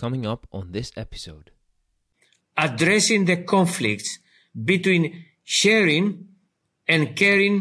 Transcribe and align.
coming 0.00 0.24
up 0.26 0.46
on 0.50 0.72
this 0.72 0.90
episode. 0.96 1.50
Addressing 2.56 3.26
the 3.26 3.38
conflicts 3.54 4.18
between 4.72 5.04
sharing 5.44 6.04
and 6.88 7.14
caring 7.14 7.54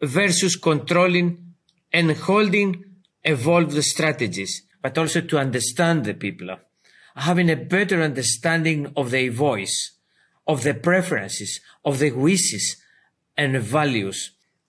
versus 0.00 0.56
controlling 0.56 1.28
and 1.92 2.10
holding 2.28 2.70
evolved 3.22 3.76
strategies, 3.84 4.52
but 4.82 4.96
also 4.96 5.20
to 5.20 5.38
understand 5.38 6.04
the 6.04 6.14
people, 6.14 6.48
having 7.14 7.50
a 7.50 7.62
better 7.76 7.98
understanding 8.02 8.80
of 8.96 9.10
their 9.10 9.30
voice, 9.30 9.76
of 10.46 10.62
their 10.62 10.80
preferences, 10.88 11.60
of 11.84 11.98
their 11.98 12.16
wishes 12.28 12.76
and 13.36 13.52
values. 13.60 14.18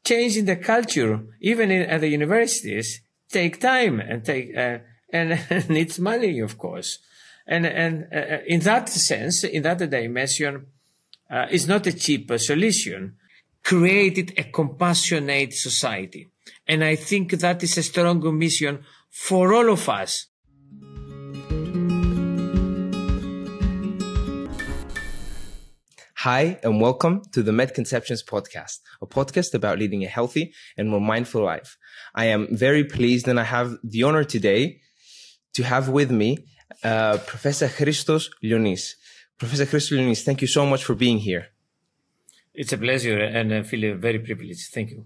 Changing 0.04 0.46
the 0.46 0.56
culture, 0.56 1.14
even 1.42 1.72
in, 1.72 1.84
at 1.84 2.02
the 2.02 2.10
universities, 2.10 3.02
take 3.30 3.60
time 3.60 4.00
and 4.00 4.24
take 4.24 4.56
uh, 4.56 4.80
and, 5.10 5.40
and 5.50 5.70
needs 5.70 6.00
money, 6.00 6.40
of 6.40 6.58
course. 6.58 7.00
And 7.50 7.66
and 7.66 8.08
uh, 8.14 8.40
in 8.46 8.60
that 8.62 8.90
sense, 8.90 9.44
in 9.46 9.64
that 9.64 9.78
dimension, 9.90 10.66
uh, 11.30 11.46
it's 11.50 11.68
not 11.68 11.88
a 11.88 11.94
cheap 11.94 12.32
solution. 12.38 13.16
Created 13.64 14.34
a 14.38 14.44
compassionate 14.44 15.54
society, 15.54 16.28
and 16.68 16.84
I 16.84 16.96
think 16.96 17.32
that 17.32 17.64
is 17.64 17.78
a 17.78 17.84
strong 17.84 18.38
mission 18.38 18.84
for 19.10 19.54
all 19.54 19.70
of 19.70 19.88
us. 19.90 20.28
Hi, 26.22 26.60
and 26.64 26.82
welcome 26.82 27.22
to 27.32 27.44
the 27.44 27.54
Med 27.54 27.74
Conceptions 27.74 28.24
podcast, 28.24 28.80
a 29.02 29.06
podcast 29.06 29.54
about 29.54 29.80
leading 29.80 30.04
a 30.04 30.08
healthy 30.08 30.54
and 30.78 30.90
more 30.90 31.00
mindful 31.00 31.44
life. 31.44 31.78
I 32.16 32.26
am 32.26 32.48
very 32.52 32.84
pleased 32.84 33.28
and 33.28 33.40
I 33.40 33.44
have 33.44 33.76
the 33.84 34.04
honor 34.04 34.24
today 34.24 34.82
to 35.58 35.64
have 35.64 35.90
with 35.90 36.12
me 36.12 36.38
uh, 36.84 37.18
Professor 37.34 37.68
Christos 37.68 38.30
Lionis. 38.44 38.84
Professor 39.40 39.66
Christos 39.66 39.98
Lionis, 39.98 40.24
thank 40.24 40.40
you 40.42 40.48
so 40.48 40.64
much 40.72 40.84
for 40.84 40.94
being 40.94 41.18
here. 41.18 41.48
It's 42.54 42.74
a 42.74 42.78
pleasure 42.78 43.20
and 43.20 43.52
I 43.52 43.64
feel 43.64 43.98
very 43.98 44.20
privileged. 44.20 44.72
Thank 44.72 44.92
you. 44.92 45.06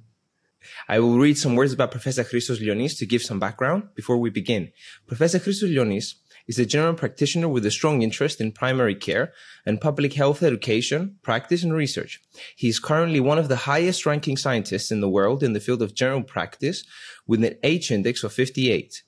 I 0.89 0.99
will 0.99 1.17
read 1.17 1.37
some 1.37 1.55
words 1.55 1.71
about 1.71 1.91
Professor 1.91 2.25
Christos 2.25 2.59
Lionis 2.59 2.97
to 2.99 3.05
give 3.05 3.21
some 3.21 3.39
background 3.39 3.95
before 3.95 4.17
we 4.17 4.29
begin. 4.29 4.73
Professor 5.07 5.39
Christos 5.39 5.69
Lionis 5.69 6.15
is 6.47 6.59
a 6.59 6.65
general 6.65 6.95
practitioner 6.95 7.47
with 7.47 7.65
a 7.65 7.71
strong 7.71 8.01
interest 8.01 8.41
in 8.41 8.51
primary 8.51 8.95
care 8.95 9.31
and 9.65 9.79
public 9.79 10.13
health 10.13 10.43
education, 10.43 11.15
practice, 11.21 11.63
and 11.63 11.73
research. 11.73 12.19
He 12.57 12.67
is 12.67 12.79
currently 12.79 13.21
one 13.21 13.37
of 13.37 13.47
the 13.47 13.63
highest 13.71 14.05
ranking 14.05 14.35
scientists 14.35 14.91
in 14.91 14.99
the 14.99 15.09
world 15.17 15.43
in 15.43 15.53
the 15.53 15.61
field 15.61 15.81
of 15.81 15.95
general 15.95 16.23
practice 16.23 16.83
with 17.25 17.41
an 17.43 17.55
H 17.63 17.89
index 17.89 18.23
of 18.25 18.33
58. 18.33 19.01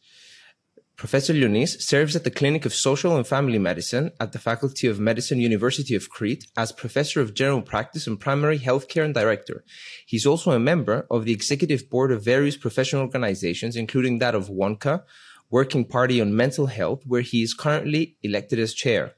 Professor 0.95 1.33
Lionis 1.33 1.81
serves 1.81 2.16
at 2.16 2.23
the 2.23 2.31
Clinic 2.31 2.66
of 2.66 2.73
Social 2.73 3.17
and 3.17 3.25
Family 3.25 3.58
Medicine 3.58 4.11
at 4.19 4.31
the 4.31 4.39
Faculty 4.39 4.88
of 4.88 4.99
Medicine, 4.99 5.39
University 5.39 5.95
of 5.95 6.09
Crete, 6.09 6.45
as 6.55 6.72
Professor 6.72 7.19
of 7.19 7.33
General 7.33 7.61
Practice 7.61 8.05
and 8.05 8.19
Primary 8.19 8.59
Healthcare 8.59 9.03
and 9.03 9.14
Director. 9.14 9.64
He's 10.05 10.25
also 10.25 10.52
a 10.52 10.59
member 10.59 11.08
of 11.09 11.25
the 11.25 11.33
Executive 11.33 11.89
Board 11.89 12.11
of 12.11 12.23
various 12.23 12.55
professional 12.55 13.02
organizations, 13.02 13.75
including 13.75 14.19
that 14.19 14.36
of 14.36 14.49
WONCA, 14.49 15.03
Working 15.49 15.83
Party 15.83 16.21
on 16.21 16.36
Mental 16.36 16.67
Health, 16.67 17.02
where 17.05 17.21
he 17.21 17.41
is 17.41 17.53
currently 17.53 18.16
elected 18.21 18.59
as 18.59 18.73
chair. 18.73 19.14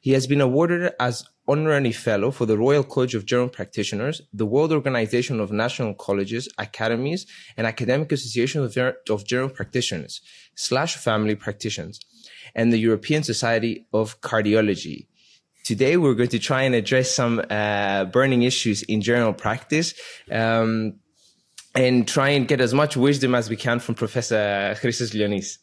He 0.00 0.12
has 0.12 0.26
been 0.26 0.40
awarded 0.40 0.92
as 0.98 1.24
honorary 1.52 1.92
fellow 1.92 2.30
for 2.30 2.46
the 2.46 2.56
Royal 2.56 2.82
College 2.82 3.14
of 3.14 3.26
General 3.26 3.48
Practitioners, 3.58 4.22
the 4.32 4.46
World 4.46 4.72
Organization 4.72 5.38
of 5.38 5.52
National 5.52 5.92
Colleges, 6.06 6.48
Academies, 6.56 7.26
and 7.56 7.66
Academic 7.66 8.10
Association 8.10 8.62
of, 8.64 8.76
of 9.14 9.26
General 9.26 9.50
Practitioners 9.50 10.22
slash 10.54 10.96
family 10.96 11.34
practitioners, 11.34 12.00
and 12.54 12.72
the 12.72 12.78
European 12.78 13.22
Society 13.22 13.86
of 13.92 14.20
Cardiology. 14.22 15.06
Today, 15.64 15.96
we're 15.96 16.14
going 16.14 16.34
to 16.38 16.38
try 16.50 16.62
and 16.62 16.74
address 16.74 17.10
some 17.10 17.34
uh, 17.50 18.06
burning 18.06 18.42
issues 18.42 18.82
in 18.82 19.00
general 19.00 19.34
practice. 19.34 19.94
Um, 20.30 20.94
and 21.74 22.06
try 22.06 22.28
and 22.36 22.46
get 22.46 22.60
as 22.60 22.74
much 22.74 22.98
wisdom 22.98 23.34
as 23.34 23.48
we 23.48 23.56
can 23.56 23.78
from 23.80 23.94
Professor 23.94 24.76
Christos 24.78 25.12
Lionis. 25.12 25.56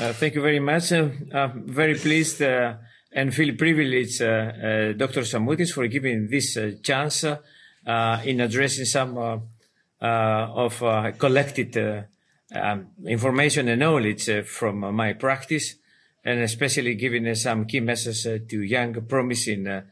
Uh, 0.00 0.14
thank 0.14 0.34
you 0.34 0.42
very 0.42 0.58
much. 0.60 0.90
Uh, 0.92 1.08
I'm 1.34 1.66
very 1.66 1.94
pleased 1.94 2.40
uh, 2.40 2.76
and 3.12 3.34
feel 3.34 3.56
privileged, 3.56 4.22
uh, 4.22 4.24
uh, 4.24 4.92
Dr. 4.92 5.22
Samoutis, 5.22 5.72
for 5.72 5.86
giving 5.88 6.28
this 6.28 6.56
uh, 6.56 6.72
chance 6.82 7.24
uh, 7.24 8.20
in 8.24 8.40
addressing 8.40 8.84
some 8.84 9.18
uh, 9.18 9.38
uh, 10.02 10.06
of 10.54 11.18
collected 11.18 12.06
um, 12.54 12.86
information 13.06 13.68
and 13.68 13.80
knowledge 13.80 14.28
from 14.46 14.80
my 14.94 15.12
practice, 15.14 15.76
and 16.24 16.40
especially 16.40 16.94
giving 16.94 17.34
some 17.34 17.64
key 17.64 17.80
messages 17.80 18.46
to 18.48 18.62
young, 18.62 18.94
promising 19.06 19.82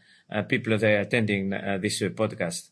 people 0.49 0.77
that 0.79 0.91
are 0.91 1.01
attending 1.01 1.51
this 1.81 2.01
podcast. 2.01 2.71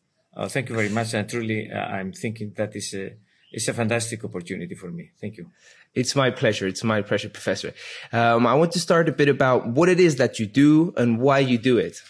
thank 0.48 0.68
you 0.68 0.74
very 0.74 0.88
much, 0.90 1.14
and 1.14 1.28
truly, 1.28 1.70
I'm 1.70 2.12
thinking 2.12 2.52
that 2.56 2.74
is 2.76 2.94
a, 2.94 3.14
it's 3.52 3.68
a 3.68 3.74
fantastic 3.74 4.24
opportunity 4.24 4.74
for 4.74 4.90
me. 4.90 5.10
Thank 5.20 5.38
you. 5.38 5.50
It's 5.96 6.14
my 6.14 6.30
pleasure. 6.30 6.66
It's 6.66 6.84
my 6.84 7.00
pleasure, 7.00 7.30
Professor. 7.30 7.72
Um, 8.12 8.46
I 8.46 8.54
want 8.54 8.72
to 8.72 8.78
start 8.78 9.08
a 9.08 9.12
bit 9.12 9.30
about 9.30 9.66
what 9.66 9.88
it 9.88 9.98
is 9.98 10.16
that 10.16 10.38
you 10.38 10.44
do 10.44 10.92
and 10.98 11.18
why 11.18 11.38
you 11.38 11.56
do 11.56 11.78
it. 11.78 12.02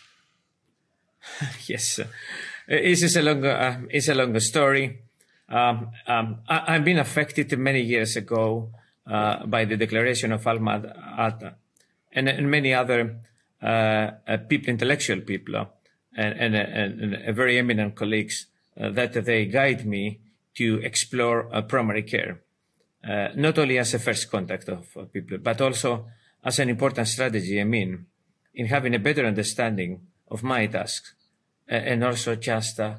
yes, 1.66 2.00
uh, 2.00 2.06
this 2.66 3.04
is 3.04 3.16
a 3.16 3.22
longer. 3.22 3.52
Uh, 3.52 3.78
it's 3.88 4.08
a 4.08 4.14
longer 4.14 4.40
story. 4.40 5.02
Um, 5.48 5.90
um, 6.08 6.38
I, 6.48 6.72
have 6.72 6.84
been 6.84 6.98
affected 6.98 7.56
many 7.56 7.80
years 7.80 8.16
ago 8.16 8.70
uh, 9.06 9.46
by 9.46 9.64
the 9.64 9.76
declaration 9.76 10.32
of 10.32 10.44
Alma 10.44 10.82
Ata 11.16 11.54
and, 12.12 12.28
and 12.28 12.50
many 12.50 12.74
other 12.74 13.20
uh, 13.62 14.10
uh 14.26 14.36
people, 14.48 14.70
intellectual 14.70 15.20
people, 15.20 15.54
uh, 15.54 15.66
and, 16.16 16.56
and, 16.56 17.14
and, 17.14 17.36
very 17.36 17.58
eminent 17.58 17.94
colleagues 17.94 18.46
that 18.76 19.12
they 19.12 19.46
guide 19.46 19.86
me 19.86 20.18
to 20.56 20.80
explore 20.82 21.44
primary 21.68 22.02
care 22.02 22.40
uh, 23.08 23.28
not 23.36 23.58
only 23.58 23.78
as 23.78 23.94
a 23.94 23.98
first 23.98 24.30
contact 24.30 24.68
of 24.68 24.84
uh, 24.96 25.04
people, 25.04 25.38
but 25.38 25.60
also 25.60 26.06
as 26.44 26.58
an 26.58 26.68
important 26.68 27.06
strategy, 27.06 27.60
I 27.60 27.64
mean, 27.64 28.06
in 28.54 28.66
having 28.66 28.94
a 28.94 28.98
better 28.98 29.24
understanding 29.26 30.00
of 30.28 30.42
my 30.42 30.66
tasks 30.66 31.14
uh, 31.70 31.74
and 31.74 32.04
also 32.04 32.34
just 32.34 32.80
uh, 32.80 32.96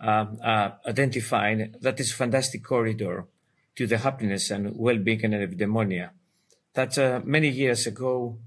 um, 0.00 0.38
uh, 0.42 0.70
identifying 0.86 1.74
that 1.80 2.00
is 2.00 2.12
a 2.12 2.14
fantastic 2.14 2.64
corridor 2.64 3.26
to 3.76 3.86
the 3.86 3.98
happiness 3.98 4.50
and 4.50 4.76
well-being 4.76 5.24
and 5.24 5.34
eudaimonia. 5.34 6.10
That 6.74 6.98
uh, 6.98 7.20
many 7.24 7.48
years 7.48 7.86
ago, 7.86 8.38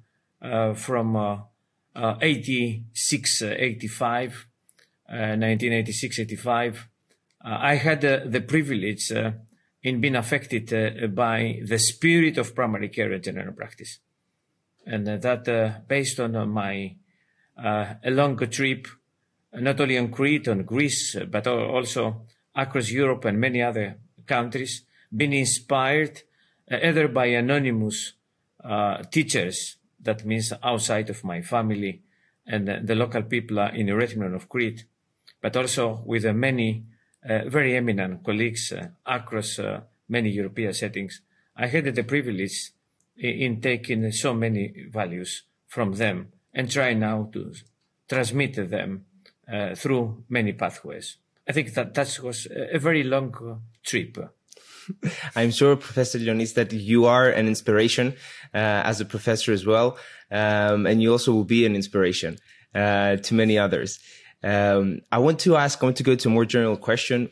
from 0.75 1.45
86, 1.95 3.41
85, 3.43 4.47
1986, 5.07 6.19
85, 6.19 6.87
I 7.45 7.75
had 7.75 8.01
the 8.01 8.41
privilege 8.45 9.11
in 9.83 9.99
being 9.99 10.15
affected 10.15 10.73
uh, 10.73 11.07
by 11.07 11.59
the 11.65 11.77
spirit 11.77 12.37
of 12.37 12.55
primary 12.55 12.89
care 12.89 13.11
and 13.11 13.23
general 13.23 13.53
practice. 13.53 13.99
And 14.85 15.07
uh, 15.07 15.17
that 15.17 15.47
uh, 15.47 15.79
based 15.87 16.19
on 16.19 16.35
uh, 16.35 16.45
my 16.45 16.95
uh, 17.57 17.93
a 18.03 18.09
long 18.09 18.37
trip, 18.49 18.87
not 19.53 19.79
only 19.79 19.97
on 19.97 20.09
Crete, 20.09 20.47
on 20.47 20.63
Greece, 20.63 21.17
but 21.29 21.45
also 21.45 22.25
across 22.55 22.89
Europe 22.89 23.25
and 23.25 23.39
many 23.39 23.61
other 23.61 23.97
countries, 24.25 24.85
been 25.15 25.33
inspired 25.33 26.23
either 26.71 27.07
by 27.07 27.27
anonymous 27.27 28.13
teachers, 29.11 29.77
that 29.99 30.25
means 30.25 30.51
outside 30.63 31.11
of 31.11 31.23
my 31.23 31.41
family 31.41 32.01
and 32.47 32.87
the 32.87 32.95
local 32.95 33.21
people 33.21 33.59
in 33.59 33.87
Erythrion 33.87 34.33
of 34.33 34.49
Crete, 34.49 34.85
but 35.39 35.55
also 35.55 36.01
with 36.05 36.25
many 36.33 36.83
uh, 36.87 36.92
very 37.25 37.75
eminent 37.75 38.23
colleagues 38.23 38.71
uh, 38.71 38.87
across 39.05 39.59
uh, 39.59 39.81
many 40.09 40.29
European 40.29 40.73
settings. 40.73 41.21
I 41.55 41.67
had 41.67 41.85
the 41.95 42.03
privilege 42.03 42.71
in, 43.17 43.29
in 43.29 43.61
taking 43.61 44.11
so 44.11 44.33
many 44.33 44.87
values 44.91 45.43
from 45.67 45.93
them 45.93 46.31
and 46.53 46.69
try 46.69 46.93
now 46.93 47.29
to 47.33 47.53
transmit 48.07 48.69
them 48.69 49.05
through 49.75 50.23
many 50.29 50.53
pathways. 50.53 51.17
I 51.47 51.51
think 51.51 51.73
that 51.73 51.93
that 51.95 52.19
was 52.21 52.47
a 52.51 52.79
very 52.79 53.03
long 53.03 53.61
trip. 53.83 54.17
I'm 55.35 55.51
sure, 55.51 55.75
Professor 55.75 56.19
Lionis, 56.19 56.53
that 56.55 56.71
you 56.73 57.05
are 57.05 57.29
an 57.29 57.47
inspiration 57.47 58.15
uh, 58.53 58.81
as 58.85 59.01
a 59.01 59.05
professor 59.05 59.51
as 59.51 59.65
well, 59.65 59.97
um, 60.31 60.85
and 60.85 61.01
you 61.01 61.11
also 61.11 61.33
will 61.33 61.43
be 61.43 61.65
an 61.65 61.75
inspiration 61.75 62.37
uh, 62.75 63.17
to 63.17 63.33
many 63.33 63.57
others. 63.57 63.99
Um, 64.43 64.99
I 65.11 65.19
want 65.19 65.39
to 65.41 65.55
ask, 65.55 65.81
I 65.81 65.85
want 65.85 65.97
to 65.97 66.03
go 66.03 66.15
to 66.15 66.27
a 66.27 66.31
more 66.31 66.45
general 66.45 66.77
question. 66.77 67.29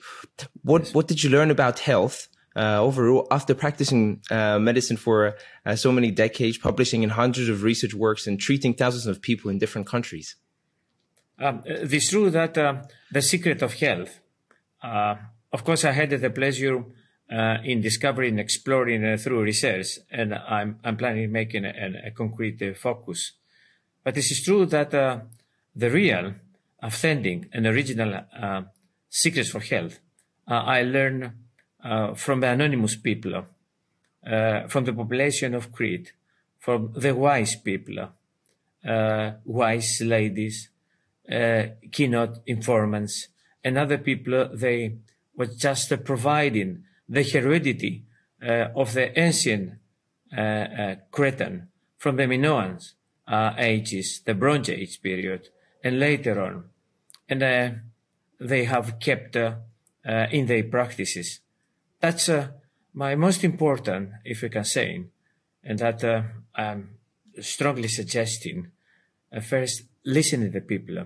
What, 0.63 0.89
what 0.89 1.07
did 1.07 1.23
you 1.23 1.29
learn 1.29 1.51
about 1.51 1.79
health 1.79 2.27
uh, 2.55 2.81
overall 2.81 3.27
after 3.31 3.53
practicing 3.53 4.21
uh, 4.29 4.59
medicine 4.59 4.97
for 4.97 5.35
uh, 5.65 5.75
so 5.75 5.91
many 5.91 6.11
decades, 6.11 6.57
publishing 6.57 7.03
in 7.03 7.09
hundreds 7.09 7.49
of 7.49 7.63
research 7.63 7.93
works 7.93 8.27
and 8.27 8.39
treating 8.39 8.73
thousands 8.73 9.07
of 9.07 9.21
people 9.21 9.51
in 9.51 9.59
different 9.59 9.87
countries? 9.87 10.35
Um, 11.37 11.63
it's 11.65 12.09
true 12.09 12.29
that 12.29 12.57
uh, 12.57 12.83
the 13.11 13.21
secret 13.21 13.61
of 13.61 13.73
health, 13.73 14.19
uh, 14.83 15.15
of 15.51 15.63
course, 15.63 15.83
I 15.83 15.91
had 15.91 16.11
the 16.11 16.29
pleasure 16.29 16.83
uh, 17.31 17.57
in 17.63 17.81
discovering, 17.81 18.39
exploring 18.39 19.05
uh, 19.05 19.17
through 19.17 19.41
research, 19.41 19.99
and 20.11 20.33
I'm, 20.35 20.79
I'm 20.83 20.97
planning 20.97 21.31
making 21.31 21.65
a, 21.65 22.07
a 22.07 22.11
concrete 22.11 22.61
uh, 22.61 22.73
focus. 22.73 23.33
But 24.03 24.17
it 24.17 24.29
is 24.29 24.43
true 24.43 24.65
that 24.67 24.93
uh, 24.93 25.19
the 25.75 25.89
real, 25.89 26.33
authentic, 26.81 27.49
and 27.53 27.65
original 27.65 28.21
uh, 28.37 28.61
secrets 29.09 29.49
for 29.49 29.59
health 29.59 29.99
I 30.47 30.81
learned 30.81 31.31
from 32.15 32.41
the 32.41 32.47
anonymous 32.47 32.95
people, 32.95 33.45
from 34.23 34.85
the 34.85 34.93
population 34.93 35.53
of 35.53 35.71
Crete, 35.71 36.11
from 36.59 36.91
the 36.93 37.15
wise 37.15 37.55
people, 37.55 38.09
wise 39.45 40.01
ladies, 40.01 40.69
keynote 41.91 42.39
informants, 42.45 43.29
and 43.63 43.77
other 43.77 43.97
people. 43.97 44.49
They 44.53 44.97
were 45.35 45.45
just 45.45 45.93
providing 46.03 46.83
the 47.07 47.23
heredity 47.23 48.03
uh, 48.41 48.69
of 48.75 48.93
the 48.93 49.17
ancient 49.17 49.73
uh, 50.35 50.41
uh, 50.41 50.95
Cretan 51.11 51.67
from 51.97 52.15
the 52.15 52.27
Minoan 52.27 52.79
ages, 53.57 54.21
the 54.25 54.33
Bronze 54.33 54.69
Age 54.69 55.01
period, 55.01 55.49
and 55.83 55.99
later 55.99 56.41
on. 56.41 56.70
And 57.31 57.81
they 58.39 58.65
have 58.65 58.99
kept 58.99 59.35
in 59.35 60.45
their 60.45 60.63
practices. 60.65 61.39
That's 61.99 62.29
my 62.93 63.15
most 63.15 63.43
important, 63.43 64.11
if 64.25 64.41
we 64.41 64.49
can 64.49 64.65
say, 64.65 65.05
and 65.63 65.79
that 65.79 66.03
uh, 66.03 66.23
I'm 66.55 66.97
strongly 67.39 67.87
suggesting. 67.87 68.71
Uh, 69.31 69.39
first, 69.39 69.83
listen 70.05 70.41
to 70.41 70.49
the 70.49 70.61
people. 70.61 71.05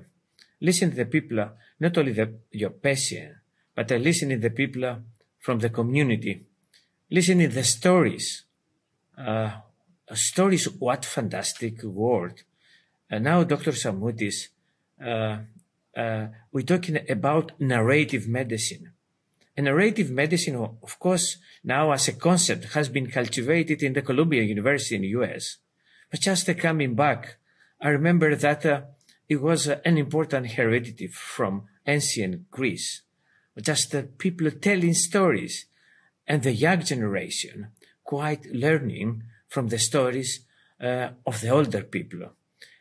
Listen 0.62 0.90
to 0.90 0.96
the 0.96 1.06
people, 1.06 1.50
not 1.80 1.98
only 1.98 2.14
the, 2.14 2.34
your 2.52 2.72
patient, 2.72 3.36
but 3.76 3.92
uh, 3.92 3.96
listen 3.96 4.30
to 4.30 4.38
the 4.38 4.50
people 4.50 4.98
from 5.40 5.60
the 5.60 5.70
community, 5.70 6.46
Listen 7.12 7.38
to 7.38 7.48
the 7.48 7.64
stories. 7.64 8.46
Uh, 9.16 9.52
stories, 10.14 10.66
what 10.80 11.06
fantastic 11.06 11.84
word. 11.84 12.42
And 13.12 13.26
now, 13.26 13.44
Dr. 13.44 13.72
Samoutis, 13.72 14.48
uh, 15.00 15.38
uh, 15.96 16.28
we're 16.52 16.62
talking 16.62 17.00
about 17.10 17.60
narrative 17.60 18.28
medicine. 18.28 18.92
And 19.58 19.66
narrative 19.66 20.12
medicine, 20.12 20.56
of 20.56 21.00
course, 21.00 21.38
now 21.64 21.92
as 21.92 22.08
a 22.08 22.14
concept 22.14 22.74
has 22.74 22.90
been 22.90 23.08
cultivated 23.08 23.82
in 23.84 23.94
the 23.94 24.02
Columbia 24.02 24.44
University 24.44 24.96
in 24.96 25.02
the 25.04 25.16
US. 25.20 25.58
But 26.12 26.20
just 26.20 26.50
uh, 26.50 26.54
coming 26.54 26.96
back, 26.96 27.38
I 27.82 27.90
remember 27.90 28.36
that 28.36 28.66
uh, 28.66 28.82
it 29.30 29.42
was 29.42 29.68
uh, 29.68 29.80
an 29.86 29.98
important 29.98 30.52
heredity 30.52 31.08
from 31.08 31.64
ancient 31.88 32.52
Greece 32.52 33.04
just 33.62 33.92
the 33.92 34.04
people 34.04 34.52
telling 34.52 34.94
stories 34.94 35.66
and 36.28 36.44
the 36.44 36.52
young 36.52 36.82
generation 36.82 37.68
quite 38.04 38.46
learning 38.54 39.24
from 39.48 39.70
the 39.70 39.80
stories 39.80 40.46
uh, 40.82 41.10
of 41.26 41.42
the 41.42 41.50
older 41.50 41.82
people. 41.82 42.30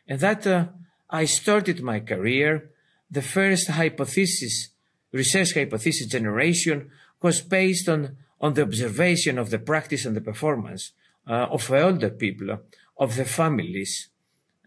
And 0.07 0.19
that 0.19 0.45
uh, 0.45 0.65
I 1.09 1.25
started 1.25 1.81
my 1.81 1.99
career. 1.99 2.71
The 3.15 3.21
first 3.21 3.69
hypothesis, 3.69 4.71
research 5.13 5.53
hypothesis 5.53 6.07
generation 6.07 6.91
was 7.21 7.39
based 7.39 7.87
on, 7.87 8.17
on 8.41 8.55
the 8.55 8.63
observation 8.63 9.37
of 9.37 9.51
the 9.51 9.59
practice 9.59 10.03
and 10.05 10.17
the 10.17 10.27
performance 10.31 10.91
uh, 11.25 11.47
of 11.49 11.71
older 11.71 12.09
people, 12.09 12.59
of 12.97 13.15
the 13.15 13.23
families, 13.23 14.09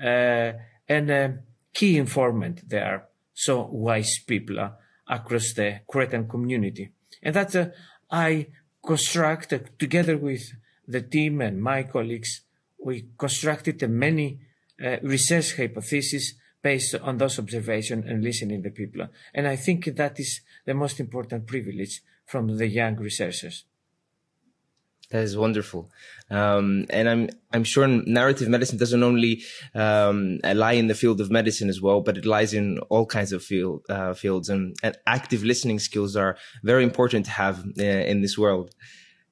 uh, 0.03 0.53
and 0.89 1.11
uh, 1.11 1.29
key 1.75 1.99
informant 1.99 2.67
there. 2.71 3.09
So 3.35 3.69
wise 3.71 4.19
people 4.27 4.59
across 5.07 5.53
the 5.53 5.81
Cretan 5.87 6.27
community. 6.27 6.89
And 7.23 7.35
that 7.35 7.55
uh, 7.55 7.67
I 8.11 8.47
construct 8.83 9.53
uh, 9.53 9.59
together 9.79 10.17
with 10.17 10.55
the 10.87 11.03
team 11.03 11.43
and 11.43 11.63
my 11.63 11.83
colleagues, 11.83 12.41
we 12.83 13.09
constructed 13.19 13.87
many 13.91 14.41
uh, 14.83 14.97
research 15.03 15.55
hypotheses 15.59 16.33
based 16.63 16.95
on 16.95 17.19
those 17.19 17.39
observations 17.39 18.05
and 18.07 18.23
listening 18.23 18.63
to 18.63 18.71
people. 18.71 19.07
And 19.35 19.47
I 19.47 19.57
think 19.57 19.85
that 19.97 20.19
is 20.19 20.41
the 20.65 20.75
most 20.75 21.01
important 21.01 21.47
privilege 21.47 22.03
from 22.27 22.57
the 22.57 22.69
young 22.69 22.97
researchers. 22.97 23.65
That 25.11 25.23
is 25.23 25.39
wonderful, 25.39 25.91
um, 26.29 26.85
and 26.91 27.09
I'm 27.09 27.31
I'm 27.51 27.65
sure 27.65 27.89
narrative 27.89 28.49
medicine 28.49 28.77
doesn't 28.77 29.03
only 29.03 29.43
um, 29.75 30.39
lie 30.45 30.75
in 30.75 30.89
the 30.89 30.95
field 30.95 31.23
of 31.23 31.31
medicine 31.31 31.71
as 31.71 31.81
well, 31.81 32.03
but 32.03 32.19
it 32.19 32.27
lies 32.27 32.53
in 32.53 32.79
all 32.91 33.07
kinds 33.07 33.33
of 33.33 33.43
field 33.43 33.87
uh, 33.89 34.13
fields, 34.13 34.51
and, 34.51 34.77
and 34.83 34.99
active 35.07 35.43
listening 35.45 35.79
skills 35.79 36.15
are 36.15 36.37
very 36.63 36.85
important 36.85 37.25
to 37.25 37.31
have 37.31 37.65
uh, 37.81 37.83
in 37.83 38.21
this 38.21 38.37
world. 38.37 38.75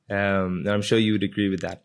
Um, 0.08 0.62
and 0.64 0.70
I'm 0.70 0.81
sure 0.81 0.99
you 0.99 1.12
would 1.12 1.23
agree 1.23 1.50
with 1.50 1.61
that. 1.61 1.84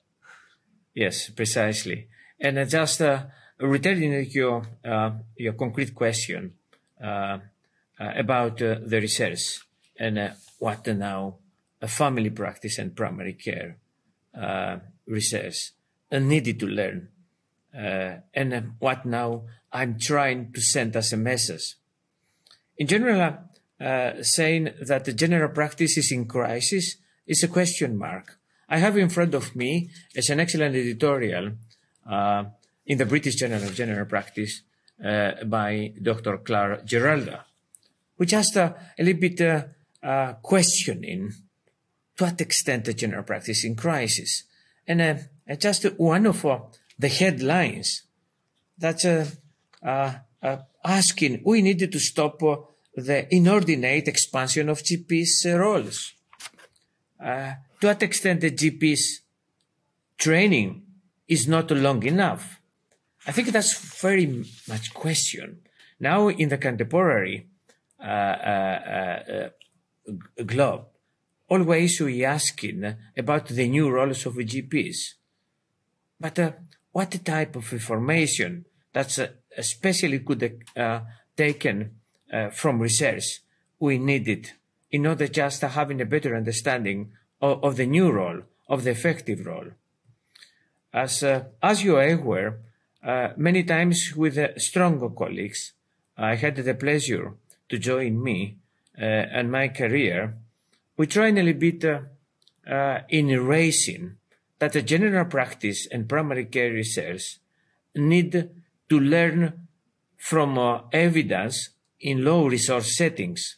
Yes, 0.93 1.29
precisely. 1.29 2.07
And 2.39 2.57
uh, 2.59 2.65
just 2.65 3.01
uh, 3.01 3.25
returning 3.61 4.11
to 4.11 4.31
your 4.31 4.63
uh, 4.83 5.11
your 5.37 5.53
concrete 5.53 5.93
question 5.93 6.53
uh, 7.03 7.39
about 7.99 8.57
the 8.57 8.99
research 9.01 9.59
and 9.99 10.33
what 10.59 10.85
now 10.87 11.35
a 11.81 11.87
family 11.87 12.29
practice 12.29 12.77
and 12.77 12.95
primary 12.95 13.33
care 13.33 13.77
uh, 14.39 14.77
research 15.07 15.71
needed 16.11 16.59
to 16.59 16.67
learn. 16.67 17.09
Uh, 17.75 18.17
and 18.33 18.73
what 18.79 19.05
now 19.05 19.43
I'm 19.71 19.97
trying 19.97 20.51
to 20.53 20.61
send 20.61 20.95
as 20.95 21.13
a 21.13 21.17
message. 21.17 21.75
In 22.77 22.87
general, 22.87 23.37
uh, 23.79 24.21
saying 24.21 24.69
that 24.81 25.05
the 25.05 25.13
general 25.13 25.49
practice 25.49 25.97
is 25.97 26.11
in 26.11 26.25
crisis 26.25 26.97
is 27.25 27.43
a 27.43 27.47
question 27.47 27.97
mark. 27.97 28.37
I 28.67 28.77
have 28.77 28.97
in 28.97 29.09
front 29.09 29.33
of 29.33 29.55
me 29.55 29.89
as 30.15 30.29
an 30.29 30.39
excellent 30.39 30.75
editorial 30.75 31.53
uh, 32.09 32.45
in 32.85 32.97
the 32.97 33.05
British 33.05 33.35
Journal 33.35 33.63
of 33.63 33.75
General 33.75 34.05
Practice 34.05 34.61
uh, 35.03 35.43
by 35.45 35.93
Dr. 36.01 36.39
Clara 36.39 36.81
Gerada, 36.83 37.43
which 38.17 38.31
has 38.31 38.55
a, 38.55 38.75
a 38.97 39.03
little 39.03 39.21
bit 39.21 39.41
uh, 40.03 40.33
questioning 40.41 41.31
to 42.17 42.23
what 42.23 42.41
extent 42.41 42.85
the 42.85 42.93
general 42.93 43.23
practice 43.23 43.63
in 43.63 43.75
crisis. 43.75 44.43
And 44.87 45.01
uh, 45.01 45.55
just 45.55 45.85
one 45.97 46.25
of 46.25 46.45
uh, 46.45 46.59
the 46.97 47.07
headlines 47.07 48.03
that's 48.77 49.05
uh, 49.05 49.27
uh, 49.83 50.13
uh, 50.41 50.57
asking 50.83 51.41
we 51.45 51.61
needed 51.61 51.91
to 51.91 51.99
stop 51.99 52.39
the 52.95 53.33
inordinate 53.33 54.07
expansion 54.07 54.69
of 54.69 54.83
GPs' 54.83 55.57
roles. 55.57 56.13
to 57.19 57.57
what 57.81 58.03
extent 58.03 58.41
the 58.41 58.51
GPs' 58.51 59.21
training 60.17 60.83
is 61.27 61.47
not 61.47 61.71
long 61.71 62.03
enough? 62.03 62.60
I 63.31 63.33
think 63.33 63.53
that's 63.53 64.01
very 64.01 64.43
much 64.67 64.93
question. 64.93 65.61
Now 66.01 66.27
in 66.27 66.50
the 66.50 66.57
contemporary 66.57 67.47
globe, 70.45 70.88
always 71.47 72.01
we 72.01 72.25
asking 72.25 72.93
about 73.15 73.47
the 73.47 73.69
new 73.69 73.89
roles 73.89 74.25
of 74.25 74.33
GPs. 74.33 75.13
But 76.19 76.39
uh, 76.39 76.51
what 76.91 77.23
type 77.23 77.55
of 77.55 77.71
information 77.71 78.65
that's 78.91 79.17
uh, 79.17 79.29
especially 79.57 80.17
good 80.17 80.65
uh, 80.75 81.00
taken 81.38 81.91
uh, 82.33 82.50
from 82.50 82.81
research 82.81 83.43
we 83.79 83.97
needed 83.97 84.51
in 84.91 85.07
order 85.07 85.29
just 85.29 85.61
having 85.61 86.01
a 86.01 86.05
better 86.05 86.35
understanding 86.35 87.13
of, 87.41 87.63
of, 87.63 87.77
the 87.77 87.85
new 87.85 88.11
role, 88.11 88.41
of 88.67 88.83
the 88.83 88.91
effective 88.91 89.45
role. 89.45 89.69
As, 90.93 91.23
uh, 91.23 91.45
as 91.63 91.81
you 91.81 91.95
are 91.95 92.09
aware, 92.09 92.50
uh, 92.50 92.67
many 93.38 93.63
times 93.63 94.13
with 94.15 94.60
stronger 94.60 95.10
colleagues, 95.10 95.74
I 96.17 96.36
had 96.36 96.55
the 96.55 96.74
pleasure 96.74 97.34
to 97.70 97.77
join 97.77 98.22
me 98.22 98.58
and 98.96 99.51
my 99.51 99.70
career 99.70 100.36
we 101.01 101.08
try 101.08 101.29
a 101.29 101.31
little 101.31 101.53
bit 101.53 101.84
uh, 101.84 102.01
uh, 102.70 103.00
in 103.10 103.31
erasing 103.31 104.17
that 104.60 104.74
the 104.74 104.84
general 104.84 105.25
practice 105.25 105.88
and 105.91 106.08
primary 106.08 106.46
care 106.46 106.72
research 106.72 107.39
need 107.96 108.50
to 108.88 109.00
learn 109.00 109.67
from 110.17 110.60
uh, 110.60 110.81
evidence 110.91 111.70
in 112.01 112.24
low 112.24 112.46
resource 112.46 112.96
settings. 112.96 113.58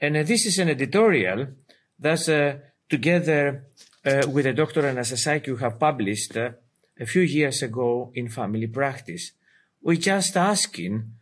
And 0.00 0.16
uh, 0.16 0.22
this 0.22 0.46
is 0.46 0.58
an 0.58 0.70
editorial 0.70 1.48
that 1.98 2.26
uh, 2.26 2.64
together 2.88 3.66
uh, 4.06 4.26
with 4.26 4.46
a 4.46 4.54
doctor 4.54 4.86
and 4.86 5.06
Sasaki 5.06 5.54
have 5.56 5.78
published 5.78 6.38
a 7.00 7.06
few 7.06 7.22
years 7.22 7.62
ago 7.62 8.12
in 8.14 8.28
family 8.28 8.66
practice. 8.66 9.32
We 9.82 9.96
just 9.96 10.36
asking 10.36 11.12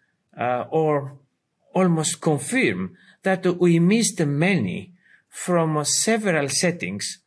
or 0.71 1.19
almost 1.73 2.21
confirm 2.21 2.97
that 3.23 3.47
we 3.59 3.79
missed 3.79 4.21
many 4.27 4.93
from 5.29 5.85
several 5.85 6.49
settings 6.49 7.19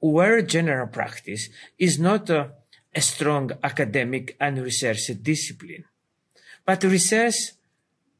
where 0.00 0.42
general 0.42 0.86
practice 0.86 1.48
is 1.78 1.98
not 1.98 2.28
a, 2.28 2.50
a 2.94 3.00
strong 3.00 3.50
academic 3.62 4.36
and 4.38 4.58
research 4.58 5.10
discipline. 5.22 5.84
But 6.66 6.84
research 6.84 7.36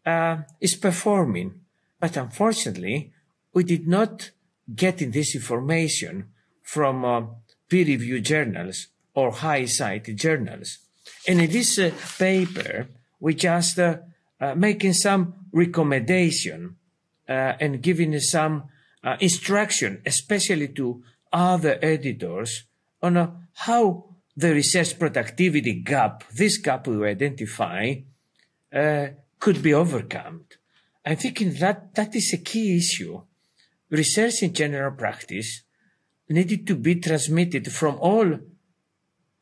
uh, 0.06 0.38
is 0.60 0.74
performing. 0.76 1.60
But 2.00 2.16
unfortunately, 2.16 3.12
we 3.52 3.64
did 3.64 3.86
not 3.86 4.30
getting 4.74 5.10
this 5.10 5.34
information 5.34 6.30
from 6.62 7.04
uh, 7.04 7.22
peer-reviewed 7.68 8.24
journals 8.24 8.88
or 9.14 9.30
high-cited 9.30 10.16
journals. 10.16 10.78
And 11.26 11.40
in 11.40 11.50
this 11.50 11.78
uh, 11.78 11.92
paper, 12.18 12.88
we 13.20 13.34
just 13.34 13.78
uh, 13.78 13.98
uh 14.40 14.54
making 14.54 14.94
some 14.94 15.34
recommendation 15.52 16.76
uh, 17.28 17.54
and 17.60 17.80
giving 17.80 18.18
some 18.20 18.64
uh, 19.02 19.16
instruction, 19.20 20.02
especially 20.04 20.68
to 20.68 21.02
other 21.32 21.78
editors, 21.80 22.64
on 23.02 23.46
how 23.52 24.04
the 24.36 24.52
research 24.52 24.98
productivity 24.98 25.74
gap, 25.74 26.24
this 26.32 26.58
gap 26.58 26.86
we 26.86 27.06
identify, 27.06 27.94
could 29.38 29.62
be 29.62 29.72
overcome. 29.72 30.44
I'm 31.04 31.16
thinking 31.16 31.52
that 31.60 31.94
that 31.94 32.16
is 32.16 32.32
a 32.32 32.38
key 32.38 32.78
issue. 32.78 33.20
Research 33.90 34.42
in 34.42 34.52
general 34.52 34.92
practice 34.92 35.62
needed 36.28 36.66
to 36.66 36.74
be 36.74 36.96
transmitted 36.96 37.70
from 37.70 37.96
all 38.00 38.38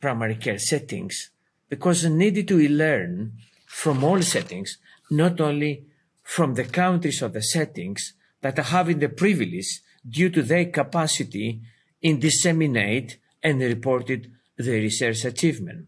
primary 0.02 0.34
care 0.34 0.58
settings 0.58 1.30
because 1.70 2.04
needed 2.04 2.46
to 2.48 2.68
learn 2.68 3.32
from 3.66 4.04
all 4.04 4.20
settings, 4.20 4.76
not 5.10 5.40
only 5.40 5.86
from 6.22 6.54
the 6.54 6.64
countries 6.64 7.22
or 7.22 7.28
the 7.28 7.42
settings 7.42 8.12
that 8.42 8.58
are 8.58 8.72
having 8.76 8.98
the 8.98 9.08
privilege 9.08 9.80
due 10.06 10.28
to 10.28 10.42
their 10.42 10.66
capacity 10.66 11.60
in 12.02 12.20
disseminate 12.20 13.18
and 13.42 13.60
reported 13.60 14.30
the 14.58 14.72
research 14.72 15.24
achievement. 15.24 15.86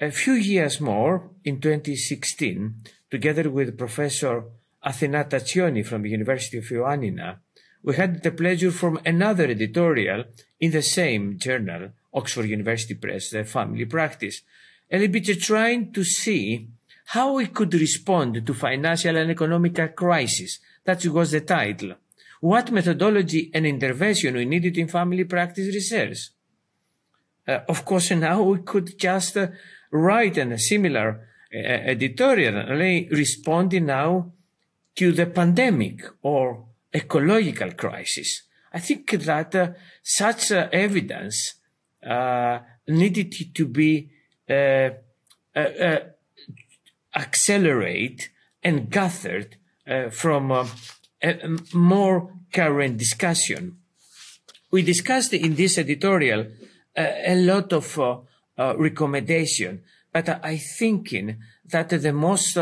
A 0.00 0.10
few 0.10 0.32
years 0.32 0.80
more, 0.80 1.30
in 1.44 1.60
2016, 1.60 2.74
together 3.10 3.50
with 3.50 3.78
Professor 3.78 4.44
Athena 4.82 5.24
Tatsioni 5.24 5.84
from 5.84 6.02
the 6.02 6.10
University 6.10 6.58
of 6.58 6.64
Ioannina, 6.64 7.36
we 7.82 7.96
had 7.96 8.22
the 8.22 8.30
pleasure 8.30 8.70
from 8.70 8.98
another 9.04 9.44
editorial 9.44 10.24
in 10.58 10.70
the 10.70 10.82
same 10.82 11.38
journal, 11.38 11.90
Oxford 12.14 12.46
University 12.46 12.94
Press, 12.94 13.30
the 13.30 13.44
Family 13.44 13.84
Practice, 13.84 14.42
a 14.90 14.98
little 14.98 15.12
bit 15.12 15.40
trying 15.40 15.92
to 15.92 16.04
see 16.04 16.68
how 17.06 17.34
we 17.34 17.46
could 17.46 17.74
respond 17.74 18.46
to 18.46 18.54
financial 18.54 19.16
and 19.16 19.30
economical 19.30 19.88
crisis. 19.88 20.58
That 20.84 21.04
was 21.06 21.32
the 21.32 21.40
title. 21.40 21.94
What 22.40 22.70
methodology 22.70 23.50
and 23.54 23.66
intervention 23.66 24.34
we 24.34 24.44
needed 24.44 24.76
in 24.76 24.88
family 24.88 25.24
practice 25.24 25.74
research. 25.74 26.30
Uh, 27.46 27.60
of 27.68 27.84
course, 27.84 28.10
now 28.28 28.42
we 28.42 28.58
could 28.58 28.98
just 28.98 29.36
uh, 29.36 29.48
write 29.90 30.38
a 30.38 30.58
similar 30.58 31.28
uh, 31.54 31.58
editorial 31.58 32.54
responding 33.10 33.86
now 33.86 34.32
to 34.96 35.12
the 35.12 35.26
pandemic 35.26 36.04
or 36.22 36.66
ecological 36.94 37.72
crisis. 37.72 38.42
I 38.72 38.80
think 38.80 39.10
that 39.10 39.54
uh, 39.54 39.68
such 40.02 40.52
uh, 40.52 40.68
evidence 40.72 41.54
uh, 42.06 42.58
needed 42.88 43.54
to 43.54 43.66
be 43.66 44.10
uh, 44.48 44.90
uh, 45.54 45.58
uh, 45.58 45.98
accelerate 47.14 48.30
and 48.62 48.90
gathered 48.90 49.56
from 50.10 50.50
a 50.50 50.66
more 51.74 52.32
current 52.52 52.96
discussion. 52.96 53.76
We 54.70 54.82
discussed 54.82 55.34
in 55.34 55.54
this 55.54 55.76
editorial 55.78 56.46
a 56.96 57.34
lot 57.34 57.72
of 57.72 58.26
recommendation, 58.56 59.82
but 60.12 60.28
I 60.28 60.56
thinking 60.56 61.38
that 61.66 61.88
the 61.90 62.12
most 62.12 62.56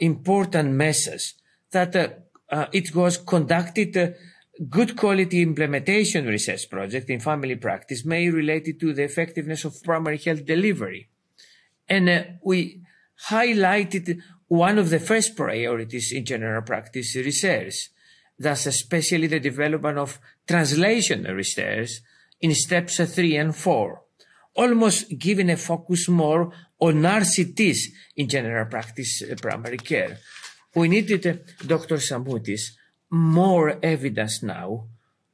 important 0.00 0.72
message 0.72 1.34
that 1.70 2.22
uh, 2.52 2.66
it 2.70 2.94
was 2.94 3.16
conducted 3.16 3.96
uh, 3.96 4.08
good 4.68 4.96
quality 4.96 5.42
implementation 5.42 6.26
research 6.26 6.68
project 6.70 7.08
in 7.10 7.20
family 7.20 7.56
practice 7.56 8.04
may 8.04 8.28
related 8.28 8.78
to 8.80 8.92
the 8.92 9.04
effectiveness 9.04 9.64
of 9.64 9.82
primary 9.82 10.18
health 10.18 10.44
delivery. 10.44 11.08
And 11.88 12.08
uh, 12.08 12.22
we 12.44 12.82
highlighted 13.28 14.20
one 14.48 14.78
of 14.78 14.90
the 14.90 15.00
first 15.00 15.36
priorities 15.36 16.12
in 16.12 16.24
general 16.24 16.62
practice 16.62 17.16
research, 17.16 17.90
thus 18.38 18.66
especially 18.66 19.26
the 19.26 19.40
development 19.40 19.98
of 19.98 20.20
translation 20.46 21.24
research 21.24 21.90
in 22.40 22.54
steps 22.54 22.96
three 23.14 23.36
and 23.36 23.56
four, 23.56 24.02
almost 24.54 25.18
giving 25.18 25.50
a 25.50 25.56
focus 25.56 26.08
more 26.08 26.52
on 26.78 26.94
RCTs 27.02 27.78
in 28.16 28.28
general 28.28 28.66
practice 28.66 29.22
uh, 29.22 29.34
primary 29.40 29.78
care 29.78 30.18
we 30.74 30.88
needed, 30.88 31.26
uh, 31.26 31.34
Dr. 31.66 31.96
Samoutis, 31.96 32.72
more 33.12 33.78
evidence 33.82 34.42
now 34.42 34.86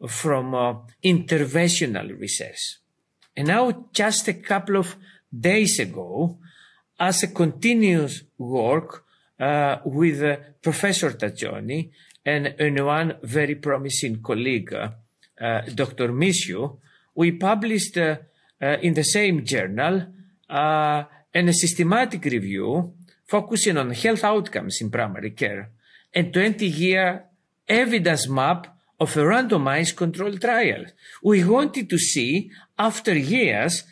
from 0.06 0.54
uh, 0.54 0.74
interventional 1.02 2.18
research. 2.18 2.78
And 3.36 3.48
now, 3.48 3.86
just 3.92 4.26
a 4.26 4.34
couple 4.34 4.76
of 4.76 4.96
days 5.32 5.78
ago, 5.78 6.38
as 6.98 7.22
a 7.22 7.28
continuous 7.28 8.24
work 8.36 9.04
uh, 9.38 9.76
with 9.84 10.22
uh, 10.22 10.36
Professor 10.60 11.12
Tatsioni 11.12 11.90
and, 12.26 12.54
and, 12.58 12.84
one 12.84 13.16
very 13.22 13.54
promising 13.54 14.20
colleague, 14.20 14.74
uh, 14.74 15.60
Dr. 15.72 16.08
Misiu, 16.08 16.78
we 17.14 17.32
published 17.32 17.96
uh, 17.98 18.16
in 18.60 18.94
the 18.94 19.04
same 19.04 19.44
journal 19.44 20.04
and 20.50 21.48
a 21.48 21.52
systematic 21.52 22.24
review 22.24 22.94
focusing 23.24 23.76
on 23.76 23.90
health 23.90 24.24
outcomes 24.24 24.80
in 24.80 24.90
primary 24.90 25.30
care 25.30 25.70
and 26.12 26.32
20 26.32 26.66
year 26.66 27.28
evidence 27.68 28.28
map 28.28 28.74
of 29.00 29.16
a 29.16 29.20
randomized 29.20 29.96
controlled 29.96 30.40
trial. 30.40 30.84
We 31.22 31.44
wanted 31.44 31.88
to 31.90 31.98
see 31.98 32.50
after 32.78 33.16
years 33.16 33.84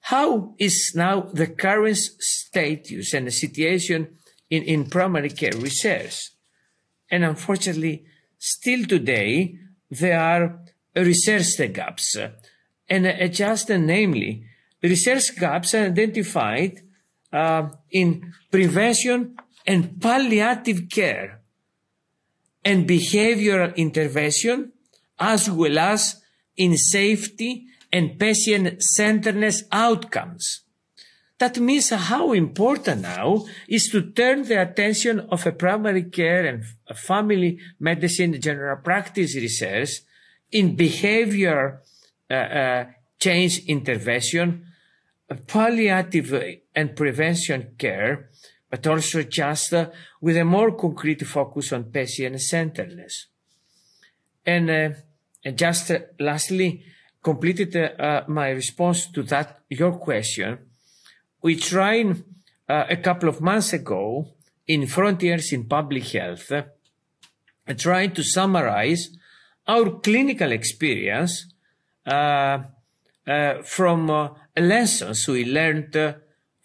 how 0.00 0.54
is 0.58 0.92
now 0.94 1.22
the 1.32 1.46
current 1.46 1.96
status 1.96 3.14
and 3.14 3.26
the 3.26 3.30
situation 3.30 4.16
in, 4.48 4.62
in 4.64 4.90
primary 4.90 5.30
care 5.30 5.52
research. 5.56 6.30
And 7.10 7.24
unfortunately, 7.24 8.04
still 8.38 8.84
today, 8.86 9.56
there 9.90 10.20
are 10.20 10.60
research 10.94 11.56
gaps. 11.72 12.16
And 12.88 13.32
just 13.32 13.68
namely, 13.68 14.44
research 14.82 15.36
gaps 15.38 15.74
are 15.74 15.86
identified 15.86 16.82
uh, 17.32 17.68
in 17.90 18.32
prevention 18.50 19.36
and 19.66 20.00
palliative 20.00 20.88
care 20.90 21.39
and 22.64 22.88
behavioral 22.88 23.74
intervention, 23.76 24.72
as 25.18 25.50
well 25.50 25.78
as 25.78 26.22
in 26.56 26.76
safety 26.76 27.66
and 27.92 28.18
patient 28.18 28.82
centeredness 28.82 29.64
outcomes. 29.72 30.62
That 31.38 31.58
means 31.58 31.88
how 31.90 32.32
important 32.32 33.02
now 33.02 33.46
is 33.66 33.88
to 33.92 34.10
turn 34.12 34.42
the 34.42 34.60
attention 34.60 35.20
of 35.30 35.46
a 35.46 35.52
primary 35.52 36.04
care 36.04 36.44
and 36.46 36.64
family 36.94 37.58
medicine 37.78 38.38
general 38.40 38.76
practice 38.76 39.34
research 39.34 40.00
in 40.52 40.76
behavior 40.76 41.80
uh, 42.30 42.34
uh, 42.34 42.84
change 43.18 43.64
intervention 43.66 44.66
palliative 45.46 46.58
and 46.74 46.96
prevention 46.96 47.74
care, 47.78 48.29
but 48.70 48.86
also 48.86 49.22
just 49.24 49.74
uh, 49.74 49.90
with 50.20 50.36
a 50.36 50.44
more 50.44 50.72
concrete 50.72 51.26
focus 51.26 51.72
on 51.72 51.84
patient 51.84 52.40
centeredness. 52.40 53.26
And, 54.46 54.70
uh, 54.70 54.90
and 55.44 55.58
just 55.58 55.90
uh, 55.90 55.98
lastly, 56.20 56.84
completed 57.22 57.76
uh, 57.76 58.02
uh, 58.02 58.24
my 58.28 58.50
response 58.50 59.08
to 59.08 59.22
that, 59.24 59.60
your 59.68 59.98
question. 59.98 60.58
We 61.42 61.56
tried 61.56 62.22
uh, 62.68 62.84
a 62.88 62.96
couple 62.96 63.28
of 63.28 63.40
months 63.40 63.72
ago 63.72 64.28
in 64.66 64.86
Frontiers 64.86 65.52
in 65.52 65.64
Public 65.64 66.04
Health, 66.04 66.52
trying 67.76 68.12
to 68.12 68.22
summarize 68.22 69.10
our 69.66 69.98
clinical 70.00 70.52
experience 70.52 71.52
from 73.64 74.30
lessons 74.56 75.28
we 75.28 75.44
learned 75.44 76.14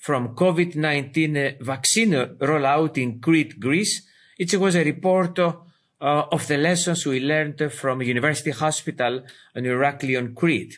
from 0.05 0.35
COVID-19 0.35 1.61
vaccine 1.61 2.13
rollout 2.39 2.95
in 2.99 3.19
Crete, 3.19 3.59
Greece. 3.59 4.03
It 4.37 4.53
was 4.53 4.75
a 4.75 4.83
report 4.83 5.39
uh, 5.39 5.53
of 5.99 6.45
the 6.45 6.57
lessons 6.57 7.07
we 7.07 7.19
learned 7.19 7.71
from 7.73 8.03
University 8.03 8.51
Hospital 8.51 9.23
in 9.55 9.63
Heraklion, 9.63 10.35
Crete. 10.35 10.77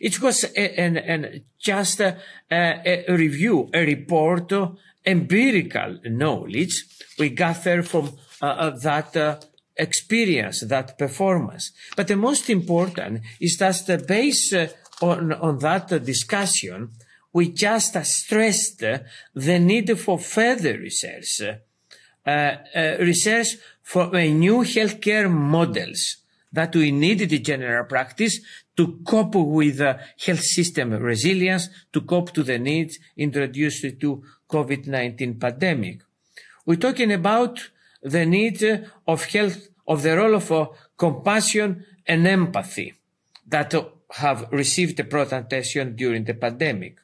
It 0.00 0.20
was 0.20 0.44
a, 0.56 1.40
just 1.56 2.00
a, 2.00 2.18
a, 2.50 3.04
review, 3.10 3.70
a 3.72 3.86
report, 3.86 4.52
uh, 4.52 4.70
empirical 5.06 6.00
knowledge 6.06 6.84
we 7.16 7.28
gather 7.28 7.80
from 7.84 8.10
uh, 8.42 8.46
uh, 8.46 8.70
that 8.70 9.16
uh, 9.16 9.38
experience, 9.76 10.62
that 10.62 10.98
performance. 10.98 11.70
But 11.94 12.08
the 12.08 12.16
most 12.16 12.50
important 12.50 13.20
is 13.38 13.56
that 13.58 13.86
the 13.86 13.98
base 13.98 14.52
on, 15.00 15.32
on 15.32 15.58
that 15.60 16.04
discussion, 16.04 16.90
we 17.34 17.50
just 17.50 18.02
stressed 18.04 18.78
the 18.78 19.58
need 19.58 19.98
for 19.98 20.18
further 20.18 20.78
research, 20.78 21.42
uh, 21.42 22.30
uh, 22.30 22.96
research 23.00 23.48
for 23.82 24.06
new 24.12 24.58
healthcare 24.62 25.28
models 25.28 26.18
that 26.52 26.74
we 26.76 26.92
needed 26.92 27.32
in 27.32 27.42
general 27.42 27.84
practice 27.84 28.38
to 28.76 29.00
cope 29.04 29.34
with 29.34 29.80
uh, 29.80 29.98
health 30.24 30.44
system 30.44 30.92
resilience, 30.92 31.68
to 31.92 32.02
cope 32.02 32.32
to 32.32 32.44
the 32.44 32.58
needs 32.58 33.00
introduced 33.16 33.84
to 34.00 34.22
COVID-19 34.48 35.40
pandemic. 35.40 36.02
We're 36.64 36.76
talking 36.76 37.10
about 37.12 37.58
the 38.00 38.24
need 38.24 38.62
of 39.08 39.24
health, 39.24 39.68
of 39.88 40.02
the 40.02 40.16
role 40.16 40.36
of 40.36 40.52
uh, 40.52 40.68
compassion 40.96 41.84
and 42.06 42.26
empathy 42.28 42.94
that 43.48 43.74
have 44.12 44.46
received 44.52 45.00
a 45.00 45.04
broad 45.04 45.32
attention 45.32 45.96
during 45.96 46.22
the 46.24 46.34
pandemic. 46.34 46.98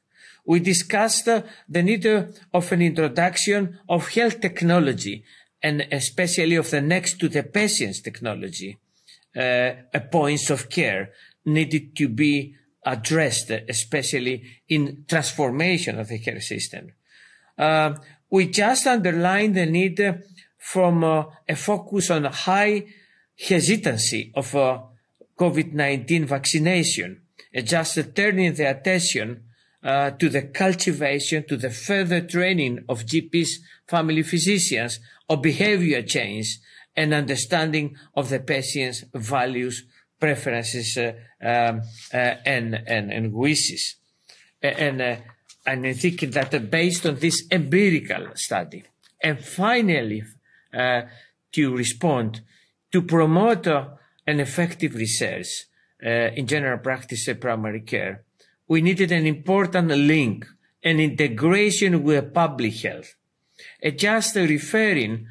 We 0.50 0.58
discussed 0.58 1.28
uh, 1.28 1.42
the 1.68 1.80
need 1.80 2.04
uh, 2.04 2.24
of 2.52 2.72
an 2.72 2.82
introduction 2.82 3.78
of 3.88 4.08
health 4.08 4.40
technology 4.40 5.22
and 5.62 5.86
especially 5.92 6.56
of 6.56 6.68
the 6.70 6.80
next 6.80 7.20
to 7.20 7.28
the 7.28 7.44
patient's 7.44 8.00
technology, 8.00 8.76
uh, 9.36 9.70
points 10.10 10.50
of 10.50 10.68
care 10.68 11.12
needed 11.44 11.94
to 11.98 12.08
be 12.08 12.56
addressed, 12.84 13.52
especially 13.68 14.42
in 14.68 15.04
transformation 15.06 16.00
of 16.00 16.08
the 16.08 16.18
care 16.18 16.40
system. 16.40 16.94
Uh, 17.56 17.94
we 18.28 18.48
just 18.48 18.88
underline 18.88 19.52
the 19.52 19.66
need 19.66 20.00
from 20.58 21.04
uh, 21.04 21.26
a 21.48 21.54
focus 21.54 22.10
on 22.10 22.24
high 22.24 22.86
hesitancy 23.38 24.32
of 24.34 24.56
uh, 24.56 24.80
COVID-19 25.38 26.24
vaccination, 26.24 27.22
just 27.62 28.16
turning 28.16 28.52
the 28.54 28.68
attention 28.68 29.44
uh, 29.82 30.10
to 30.10 30.28
the 30.28 30.42
cultivation, 30.42 31.44
to 31.48 31.56
the 31.56 31.70
further 31.70 32.20
training 32.20 32.84
of 32.88 33.06
GPs, 33.06 33.48
family 33.88 34.22
physicians, 34.22 35.00
of 35.28 35.42
behavior 35.42 36.02
change 36.02 36.58
and 36.96 37.14
understanding 37.14 37.96
of 38.14 38.28
the 38.28 38.40
patient's 38.40 39.04
values, 39.14 39.84
preferences, 40.18 40.98
uh, 40.98 41.12
um, 41.42 41.80
uh, 42.12 42.34
and, 42.44 42.74
and, 42.86 43.10
and 43.10 43.32
wishes. 43.32 43.96
And, 44.60 45.00
uh, 45.00 45.16
and 45.66 45.86
I 45.86 45.92
think 45.94 46.20
that 46.20 46.70
based 46.70 47.06
on 47.06 47.16
this 47.16 47.46
empirical 47.50 48.28
study, 48.34 48.84
and 49.22 49.42
finally, 49.42 50.22
uh, 50.74 51.02
to 51.52 51.76
respond, 51.76 52.42
to 52.92 53.02
promote 53.02 53.66
an 53.66 54.40
effective 54.40 54.94
research 54.94 55.66
in 56.00 56.46
general 56.46 56.78
practice 56.78 57.28
and 57.28 57.40
primary 57.40 57.82
care, 57.82 58.24
we 58.70 58.80
needed 58.80 59.10
an 59.10 59.26
important 59.26 59.88
link, 59.88 60.46
an 60.84 61.00
integration 61.00 62.04
with 62.04 62.32
public 62.32 62.74
health. 62.74 63.16
Just 63.96 64.36
referring 64.36 65.26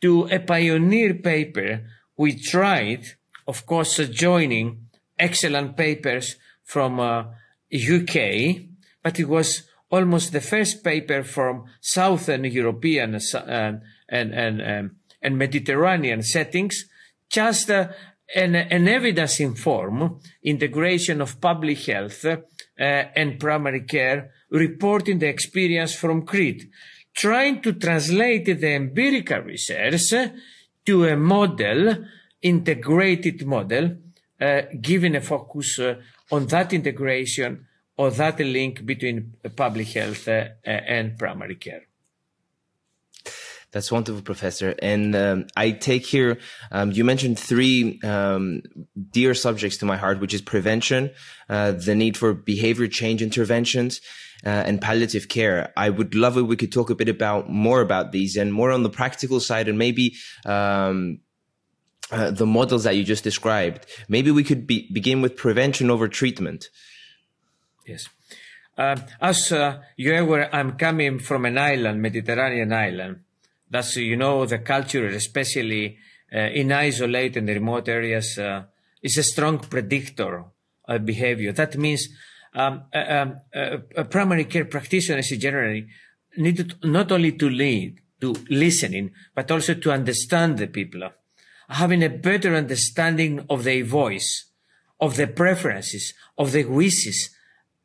to 0.00 0.24
a 0.24 0.40
pioneer 0.40 1.14
paper, 1.14 1.84
we 2.16 2.34
tried, 2.34 3.04
of 3.46 3.64
course, 3.64 3.96
joining 4.08 4.88
excellent 5.16 5.76
papers 5.76 6.34
from 6.64 6.98
uh, 6.98 7.26
UK, 7.72 8.56
but 9.04 9.20
it 9.20 9.28
was 9.28 9.62
almost 9.88 10.32
the 10.32 10.40
first 10.40 10.82
paper 10.82 11.22
from 11.22 11.66
Southern 11.80 12.42
European 12.42 13.14
uh, 13.14 13.72
and, 14.08 14.34
and, 14.34 14.60
um, 14.60 14.96
and 15.22 15.38
Mediterranean 15.38 16.24
settings, 16.24 16.86
just 17.28 17.70
uh, 17.70 17.86
an, 18.34 18.56
an 18.56 18.88
evidence-informed 18.88 20.20
integration 20.42 21.20
of 21.20 21.40
public 21.40 21.78
health 21.84 22.24
and 22.80 23.38
primary 23.38 23.82
care, 23.82 24.32
reporting 24.50 25.18
the 25.18 25.28
experience 25.28 25.94
from 25.94 26.24
Crete, 26.24 26.70
trying 27.14 27.60
to 27.62 27.74
translate 27.74 28.46
the 28.46 28.74
empirical 28.74 29.40
research 29.40 30.12
to 30.86 31.04
a 31.04 31.16
model, 31.16 32.04
integrated 32.42 33.46
model, 33.46 33.96
uh, 34.40 34.62
giving 34.80 35.16
a 35.16 35.20
focus 35.20 35.78
uh, 35.78 35.94
on 36.30 36.46
that 36.46 36.72
integration 36.72 37.66
or 37.96 38.10
that 38.10 38.40
link 38.40 38.86
between 38.86 39.34
public 39.54 39.88
health 39.88 40.26
uh, 40.28 40.46
and 40.64 41.18
primary 41.18 41.56
care. 41.56 41.89
That's 43.72 43.92
wonderful, 43.92 44.22
Professor. 44.22 44.74
And 44.82 45.14
um, 45.14 45.46
I 45.56 45.70
take 45.70 46.04
here, 46.04 46.38
um, 46.72 46.90
you 46.90 47.04
mentioned 47.04 47.38
three 47.38 48.00
um, 48.02 48.62
dear 49.12 49.32
subjects 49.34 49.76
to 49.78 49.86
my 49.86 49.96
heart, 49.96 50.20
which 50.20 50.34
is 50.34 50.42
prevention, 50.42 51.10
uh, 51.48 51.72
the 51.72 51.94
need 51.94 52.16
for 52.16 52.34
behavior 52.34 52.88
change 52.88 53.22
interventions, 53.22 54.00
uh, 54.44 54.48
and 54.48 54.80
palliative 54.80 55.28
care. 55.28 55.72
I 55.76 55.90
would 55.90 56.14
love 56.16 56.36
if 56.36 56.46
we 56.46 56.56
could 56.56 56.72
talk 56.72 56.90
a 56.90 56.96
bit 56.96 57.08
about 57.08 57.48
more 57.48 57.80
about 57.80 58.10
these 58.10 58.36
and 58.36 58.52
more 58.52 58.72
on 58.72 58.82
the 58.82 58.90
practical 58.90 59.40
side, 59.40 59.68
and 59.68 59.78
maybe. 59.78 60.16
Um, 60.44 61.20
uh, 62.12 62.28
the 62.28 62.46
models 62.46 62.82
that 62.82 62.96
you 62.96 63.04
just 63.04 63.22
described. 63.22 63.86
Maybe 64.08 64.32
we 64.32 64.42
could 64.42 64.66
be, 64.66 64.90
begin 64.92 65.22
with 65.22 65.36
prevention 65.36 65.90
over 65.90 66.08
treatment. 66.08 66.68
Yes. 67.86 68.08
Uh, 68.76 68.96
as 69.20 69.52
uh, 69.52 69.80
you 69.96 70.16
aware, 70.16 70.52
I'm 70.52 70.72
coming 70.72 71.20
from 71.20 71.44
an 71.44 71.56
island, 71.56 72.02
Mediterranean 72.02 72.72
island, 72.72 73.20
that's, 73.70 73.96
you 73.96 74.16
know, 74.16 74.46
the 74.46 74.58
culture, 74.58 75.06
especially 75.06 75.96
uh, 76.34 76.38
in 76.38 76.72
isolated 76.72 77.38
and 77.38 77.48
remote 77.48 77.88
areas, 77.88 78.38
uh, 78.38 78.64
is 79.02 79.16
a 79.16 79.22
strong 79.22 79.58
predictor 79.58 80.44
of 80.86 81.06
behavior. 81.06 81.52
That 81.52 81.76
means 81.76 82.08
um, 82.54 82.82
um, 82.92 83.40
primary 84.10 84.44
care 84.44 84.64
practitioners 84.64 85.28
generally 85.38 85.86
need 86.36 86.74
not 86.82 87.12
only 87.12 87.32
to 87.32 87.48
lead, 87.48 88.00
to 88.20 88.34
listening, 88.48 89.12
but 89.34 89.50
also 89.50 89.74
to 89.74 89.92
understand 89.92 90.58
the 90.58 90.66
people, 90.66 91.08
having 91.68 92.02
a 92.02 92.08
better 92.08 92.54
understanding 92.54 93.46
of 93.48 93.64
their 93.64 93.84
voice, 93.84 94.46
of 95.00 95.16
their 95.16 95.28
preferences, 95.28 96.12
of 96.36 96.52
their 96.52 96.68
wishes 96.68 97.30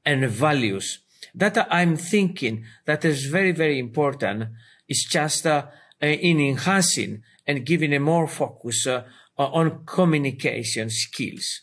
and 0.03 0.27
values. 0.27 0.99
That 1.33 1.67
I'm 1.69 1.95
thinking 1.95 2.65
that 2.85 3.05
is 3.05 3.25
very, 3.25 3.51
very 3.51 3.79
important 3.79 4.49
is 4.87 5.07
just 5.09 5.45
uh, 5.45 5.65
in 6.01 6.39
enhancing 6.39 7.23
and 7.47 7.65
giving 7.65 7.93
a 7.93 7.99
more 7.99 8.27
focus 8.27 8.87
uh, 8.87 9.03
on 9.37 9.85
communication 9.85 10.89
skills. 10.89 11.61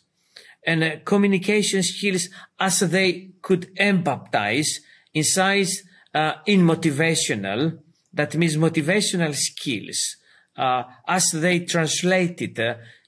And 0.64 0.84
uh, 0.84 0.96
communication 1.04 1.82
skills 1.82 2.28
as 2.58 2.80
they 2.80 3.30
could 3.40 3.74
empathize 3.76 4.68
inside 5.14 5.68
uh, 6.14 6.34
in 6.46 6.60
motivational, 6.60 7.78
that 8.12 8.36
means 8.36 8.56
motivational 8.56 9.34
skills, 9.34 10.16
uh, 10.56 10.84
as 11.08 11.30
they 11.32 11.60
translated 11.60 12.60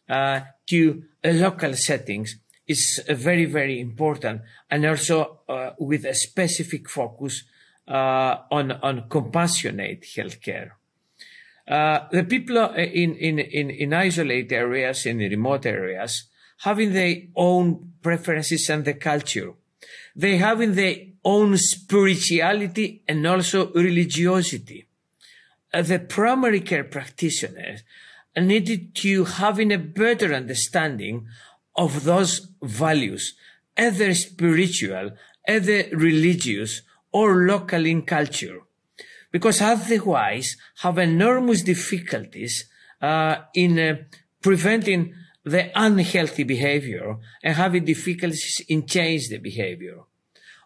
uh, 0.09 0.40
to 0.66 1.03
local 1.22 1.74
settings 1.74 2.37
is 2.66 3.03
very, 3.09 3.44
very 3.44 3.79
important. 3.81 4.40
And 4.70 4.87
also 4.87 5.40
with 5.79 6.07
a 6.07 6.14
specific 6.14 6.88
focus 6.88 7.44
uh, 7.88 8.38
on, 8.51 8.73
on 8.73 9.09
compassionate 9.09 10.03
healthcare. 10.03 10.73
Uh, 11.66 12.01
the 12.11 12.25
people 12.25 12.59
in, 12.75 13.14
in, 13.14 13.38
in, 13.38 13.70
in 13.70 13.94
isolated 13.94 14.53
areas, 14.53 15.07
in 15.07 15.18
remote 15.18 15.64
areas, 15.64 16.25
having 16.59 16.92
their 16.92 17.16
own 17.35 17.92
preferences 18.03 18.68
and 18.68 18.85
the 18.85 18.94
culture. 18.94 19.55
They 20.14 20.37
having 20.37 20.75
their 20.75 20.97
own 21.25 21.57
spirituality 21.57 23.03
and 23.09 23.27
also 23.27 23.73
religiosity. 23.73 24.87
Uh, 25.73 25.83
the 25.83 25.99
primary 25.99 26.61
care 26.61 26.85
practitioners 26.85 27.83
needed 28.37 28.94
to 28.97 29.25
having 29.25 29.73
a 29.73 29.79
better 29.79 30.35
understanding 30.35 31.27
of 31.77 32.05
those 32.05 32.49
values, 32.62 33.35
either 33.77 34.14
spiritual, 34.14 35.12
either 35.49 35.85
religious, 35.92 36.83
or 37.14 37.46
local 37.46 37.87
in 37.87 38.03
culture, 38.03 38.59
because 39.31 39.62
otherwise 39.62 40.57
have 40.83 40.98
enormous 40.98 41.62
difficulties 41.62 42.68
uh, 43.00 43.37
in 43.55 43.79
uh, 43.79 43.94
preventing 44.42 45.14
the 45.44 45.70
unhealthy 45.77 46.42
behavior 46.42 47.16
and 47.44 47.55
having 47.55 47.85
difficulties 47.85 48.61
in 48.68 48.85
change 48.85 49.29
the 49.29 49.38
behavior. 49.38 49.98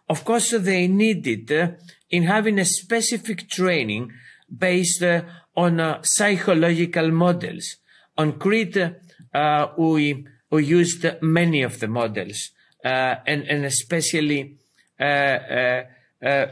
Of 0.07 0.25
course, 0.25 0.49
they 0.57 0.87
needed 0.87 1.51
uh, 1.51 1.67
in 2.09 2.23
having 2.23 2.57
a 2.57 2.65
specific 2.65 3.47
training 3.47 4.11
based 4.49 5.03
uh, 5.03 5.21
on 5.55 5.79
uh, 5.79 6.01
psychological 6.01 7.11
models. 7.11 7.75
On 8.17 8.39
Crete, 8.39 8.95
uh, 9.35 9.67
we, 9.77 10.25
we 10.49 10.65
used 10.65 11.05
many 11.21 11.61
of 11.61 11.79
the 11.79 11.87
models, 11.87 12.49
and, 12.83 13.43
and 13.43 13.65
especially 13.65 14.57
uh, 14.99 15.83
Uh, 16.23 16.47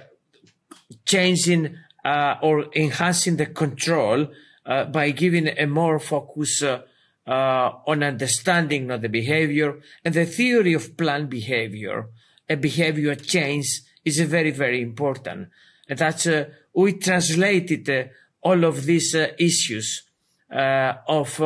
changing 1.06 1.78
uh, 2.06 2.36
or 2.42 2.66
enhancing 2.74 3.36
the 3.36 3.46
control 3.48 4.28
uh, 4.66 4.86
by 4.86 5.12
giving 5.12 5.48
a 5.48 5.66
more 5.66 6.00
focus 6.00 6.64
uh, 6.64 6.82
uh, 7.28 7.72
on 7.86 8.04
understanding 8.04 8.90
of 8.92 9.02
the 9.02 9.10
behavior 9.10 9.80
and 10.06 10.14
the 10.14 10.26
theory 10.26 10.74
of 10.74 10.96
planned 10.96 11.30
behavior. 11.30 12.08
A 12.50 12.56
behavior 12.56 13.16
change 13.16 13.82
is 14.06 14.20
very, 14.22 14.52
very 14.52 14.82
important. 14.82 15.50
And 15.90 16.00
that's, 16.00 16.28
we 16.74 16.94
translated 16.94 18.10
all 18.42 18.64
of 18.64 18.86
these 18.86 19.14
issues 19.38 20.04
of 20.50 21.42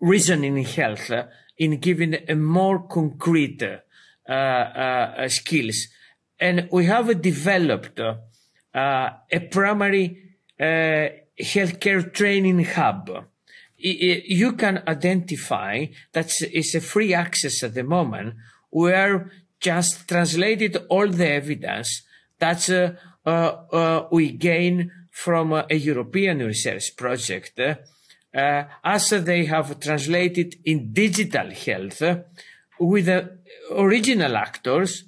reasoning 0.00 0.58
in 0.58 0.64
health 0.64 1.12
in 1.58 1.78
giving 1.78 2.16
a 2.28 2.34
more 2.34 2.80
concrete 2.88 3.62
uh, 4.30 4.32
uh, 4.32 5.28
skills. 5.28 5.88
And 6.40 6.68
we 6.72 6.86
have 6.86 7.20
developed 7.20 8.00
uh, 8.00 8.14
a 8.74 9.40
primary 9.50 10.36
healthcare 10.58 12.12
training 12.12 12.64
hub. 12.64 13.26
You 13.76 14.52
can 14.52 14.82
identify 14.86 15.86
that 16.12 16.32
it's 16.40 16.74
a 16.74 16.80
free 16.80 17.14
access 17.14 17.62
at 17.62 17.74
the 17.74 17.82
moment 17.82 18.34
where 18.70 19.30
just 19.58 20.08
translated 20.08 20.76
all 20.88 21.08
the 21.08 21.28
evidence 21.28 22.02
that 22.38 22.68
uh, 22.70 22.92
uh, 23.26 24.06
we 24.10 24.32
gain 24.32 24.90
from 25.10 25.52
a 25.52 25.74
European 25.74 26.38
research 26.38 26.96
project 26.96 27.60
uh, 27.60 28.64
as 28.84 29.10
they 29.10 29.44
have 29.44 29.78
translated 29.80 30.56
in 30.64 30.92
digital 30.92 31.50
health 31.50 32.02
with 32.78 33.06
the 33.06 33.38
original 33.72 34.36
actors, 34.36 35.04
uh, 35.04 35.06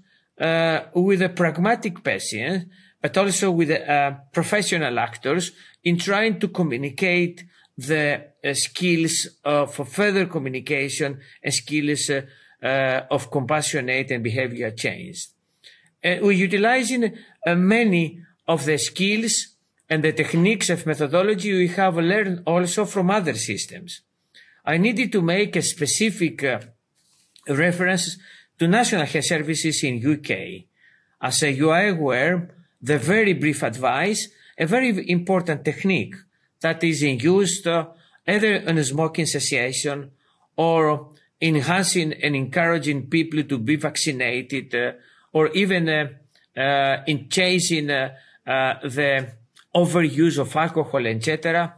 with 0.94 1.22
a 1.22 1.28
pragmatic 1.28 2.02
patients, 2.02 2.66
but 3.00 3.16
also 3.16 3.50
with 3.50 3.70
uh, 3.70 4.12
professional 4.32 4.98
actors 4.98 5.52
in 5.84 5.98
trying 5.98 6.38
to 6.40 6.48
communicate 6.48 7.44
the 7.76 8.24
uh, 8.44 8.54
skills 8.54 9.28
for 9.42 9.84
further 9.84 10.26
communication 10.26 11.18
and 11.42 11.54
skills 11.54 12.10
uh, 12.10 12.22
uh, 12.62 13.06
of 13.10 13.30
compassionate 13.30 14.10
and 14.10 14.22
behavior 14.22 14.70
change. 14.70 15.28
we're 16.04 16.32
utilizing 16.32 17.12
many 17.46 18.20
of 18.46 18.64
the 18.64 18.78
skills 18.78 19.48
and 19.88 20.02
the 20.02 20.12
techniques 20.12 20.70
of 20.70 20.86
methodology 20.86 21.52
we 21.52 21.68
have 21.68 21.96
learned 21.96 22.42
also 22.46 22.84
from 22.84 23.10
other 23.10 23.34
systems. 23.34 24.00
I 24.64 24.78
needed 24.78 25.12
to 25.12 25.20
make 25.20 25.54
a 25.56 25.62
specific 25.62 26.42
uh, 26.44 26.60
reference 27.48 28.16
to 28.62 28.68
national 28.68 29.04
health 29.04 29.24
services 29.24 29.82
in 29.82 29.94
UK. 29.98 30.30
As 31.20 31.42
you 31.42 31.70
are 31.70 31.88
aware, 31.88 32.48
the 32.80 32.96
very 32.96 33.32
brief 33.32 33.64
advice, 33.64 34.28
a 34.56 34.66
very 34.66 35.10
important 35.10 35.64
technique 35.64 36.14
that 36.60 36.84
is 36.84 37.02
used 37.02 37.66
uh, 37.66 37.88
either 38.24 38.54
in 38.54 38.84
smoking 38.84 39.26
cessation 39.26 40.12
or 40.56 41.08
enhancing 41.40 42.12
and 42.12 42.36
encouraging 42.36 43.08
people 43.08 43.42
to 43.42 43.58
be 43.58 43.74
vaccinated 43.74 44.72
uh, 44.76 44.92
or 45.32 45.48
even 45.62 45.88
uh, 45.88 46.06
uh 46.56 47.02
in 47.08 47.28
chasing 47.28 47.90
uh, 47.90 48.10
uh, 48.46 48.74
the 48.84 49.26
overuse 49.74 50.38
of 50.38 50.54
alcohol, 50.54 51.04
etc., 51.04 51.74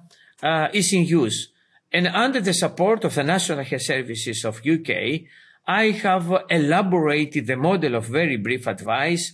is 0.75 0.93
in 0.93 1.07
use. 1.07 1.49
And 1.91 2.09
under 2.09 2.41
the 2.43 2.53
support 2.53 3.05
of 3.05 3.15
the 3.15 3.23
National 3.23 3.65
Health 3.65 3.83
Services 3.83 4.45
of 4.45 4.61
UK, 4.67 4.91
I 5.67 5.91
have 5.91 6.45
elaborated 6.51 7.47
the 7.47 7.57
model 7.57 7.95
of 7.95 8.07
very 8.07 8.37
brief 8.37 8.67
advice, 8.67 9.33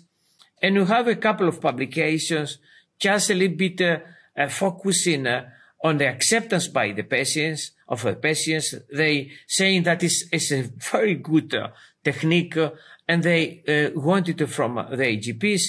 and 0.63 0.79
we 0.79 0.85
have 0.85 1.09
a 1.09 1.17
couple 1.17 1.49
of 1.49 1.61
publications 1.61 2.59
just 2.99 3.31
a 3.31 3.35
little 3.35 3.57
bit 3.57 3.81
uh, 3.81 3.99
uh, 4.37 4.49
focusing 4.49 5.27
uh, 5.27 5.49
on 5.83 5.99
the 5.99 6.07
acceptance 6.07 6.69
by 6.69 6.93
the 6.93 7.03
patients 7.03 7.73
of 7.89 8.03
the 8.03 8.15
patients. 8.15 8.75
They 8.93 9.33
saying 9.49 9.85
that 9.85 10.03
it's, 10.03 10.53
a 10.53 10.63
very 10.93 11.15
good 11.15 11.55
uh, 11.55 11.69
technique, 12.05 12.57
uh, 12.57 12.71
and 13.09 13.23
they 13.23 13.63
uh, 13.67 13.99
want 13.99 14.29
it 14.29 14.47
from 14.49 14.77
the 14.77 15.05
AGPs 15.05 15.63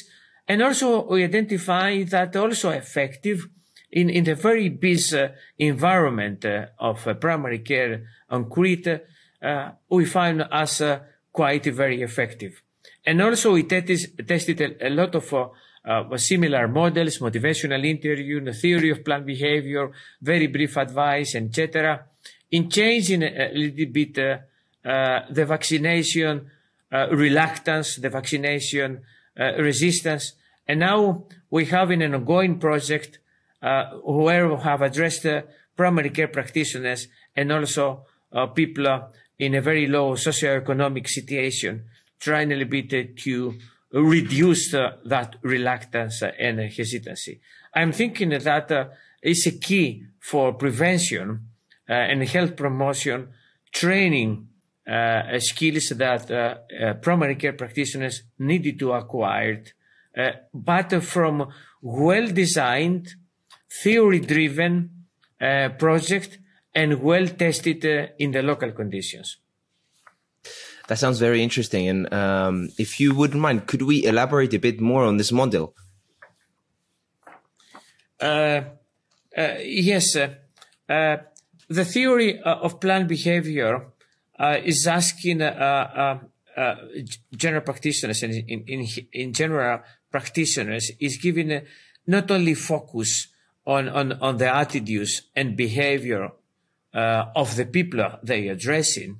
and 0.47 0.61
also 0.61 1.07
we 1.07 1.23
identify 1.23 2.03
that 2.03 2.35
also 2.35 2.71
effective 2.71 3.47
in, 3.91 4.09
in 4.09 4.25
the 4.25 4.35
very 4.35 4.67
busy 4.67 5.29
environment 5.57 6.45
of 6.77 7.07
primary 7.19 7.59
care 7.59 8.03
on 8.29 8.49
Crete, 8.49 9.01
uh, 9.41 9.71
we 9.89 10.05
find 10.05 10.41
us 10.41 10.81
uh, 10.81 10.99
quite 11.31 11.65
very 11.65 12.01
effective. 12.01 12.61
And 13.05 13.21
also 13.21 13.53
we 13.53 13.63
tested, 13.63 14.27
tested 14.27 14.61
a, 14.61 14.87
a, 14.87 14.89
lot 14.89 15.15
of 15.15 15.33
uh, 15.33 16.17
similar 16.17 16.67
models, 16.67 17.19
motivational 17.19 17.83
interview, 17.85 18.43
the 18.43 18.53
theory 18.53 18.91
of 18.91 19.03
planned 19.03 19.25
behavior, 19.25 19.91
very 20.21 20.47
brief 20.47 20.77
advice, 20.77 21.35
etc. 21.35 22.05
In 22.51 22.69
changing 22.69 23.23
a, 23.23 23.51
little 23.53 23.85
bit 23.85 24.13
the 24.13 25.45
vaccination 25.45 26.51
reluctance, 26.91 27.95
the 27.95 28.09
vaccination 28.09 29.01
resistance, 29.37 30.33
and 30.67 30.79
now 30.79 31.25
we 31.49 31.65
have 31.65 31.91
in 31.91 32.01
an 32.01 32.15
ongoing 32.15 32.59
project 32.59 33.19
uh, 33.61 33.91
where 34.03 34.47
we 34.47 34.61
have 34.63 34.81
addressed 34.81 35.25
uh, 35.25 35.41
primary 35.75 36.09
care 36.09 36.27
practitioners 36.27 37.07
and 37.35 37.51
also 37.51 38.05
uh, 38.31 38.47
people 38.47 38.87
uh, 38.87 39.01
in 39.41 39.55
a 39.55 39.61
very 39.61 39.87
low 39.87 40.13
socioeconomic 40.13 41.07
situation, 41.07 41.83
trying 42.19 42.51
a 42.51 42.55
little 42.55 42.69
bit 42.69 42.93
uh, 42.93 43.11
to 43.23 43.55
reduce 43.91 44.73
uh, 44.73 44.97
that 45.03 45.35
reluctance 45.41 46.23
and 46.23 46.59
hesitancy. 46.59 47.41
I'm 47.75 47.91
thinking 47.91 48.29
that 48.29 48.91
is 49.21 49.47
a 49.47 49.57
key 49.57 50.05
for 50.19 50.53
prevention 50.53 51.47
and 51.87 52.23
health 52.23 52.55
promotion, 52.55 53.27
training 53.73 54.47
skills 55.39 55.89
that 55.89 57.01
primary 57.01 57.35
care 57.35 57.53
practitioners 57.53 58.23
needed 58.39 58.79
to 58.79 58.93
acquire 58.93 59.63
uh, 60.17 60.31
but 60.53 61.03
from 61.03 61.47
well-designed, 61.81 63.15
theory-driven 63.81 64.89
uh, 65.39 65.69
project 65.77 66.39
and 66.73 67.01
well-tested 67.01 67.85
uh, 67.85 68.07
in 68.17 68.31
the 68.31 68.41
local 68.41 68.71
conditions. 68.71 69.37
That 70.87 70.97
sounds 70.97 71.19
very 71.19 71.41
interesting. 71.43 71.87
And 71.87 72.13
um, 72.13 72.69
if 72.77 72.99
you 72.99 73.15
wouldn't 73.15 73.41
mind, 73.41 73.67
could 73.67 73.83
we 73.83 74.05
elaborate 74.05 74.53
a 74.53 74.59
bit 74.59 74.81
more 74.81 75.03
on 75.03 75.17
this 75.17 75.31
model? 75.31 75.73
Uh, 78.19 78.61
uh, 79.37 79.55
yes. 79.63 80.15
Uh, 80.15 80.27
the 81.69 81.85
theory 81.85 82.39
of 82.41 82.79
planned 82.79 83.07
behavior 83.07 83.87
is 84.65 84.85
asking 84.87 85.39
general 87.35 87.61
practitioners 87.63 88.23
and 88.23 88.33
in, 88.33 88.63
in, 88.67 88.87
in 89.13 89.33
general 89.33 89.81
practitioners 90.11 90.91
is 90.99 91.17
given 91.17 91.61
not 92.05 92.29
only 92.29 92.53
focus 92.53 93.27
on, 93.65 93.87
on, 93.87 94.11
on 94.13 94.37
the 94.37 94.53
attitudes 94.53 95.21
and 95.35 95.55
behavior 95.55 96.31
uh, 96.93 97.25
of 97.35 97.55
the 97.55 97.65
people 97.65 98.19
they 98.23 98.49
are 98.49 98.53
addressing, 98.53 99.17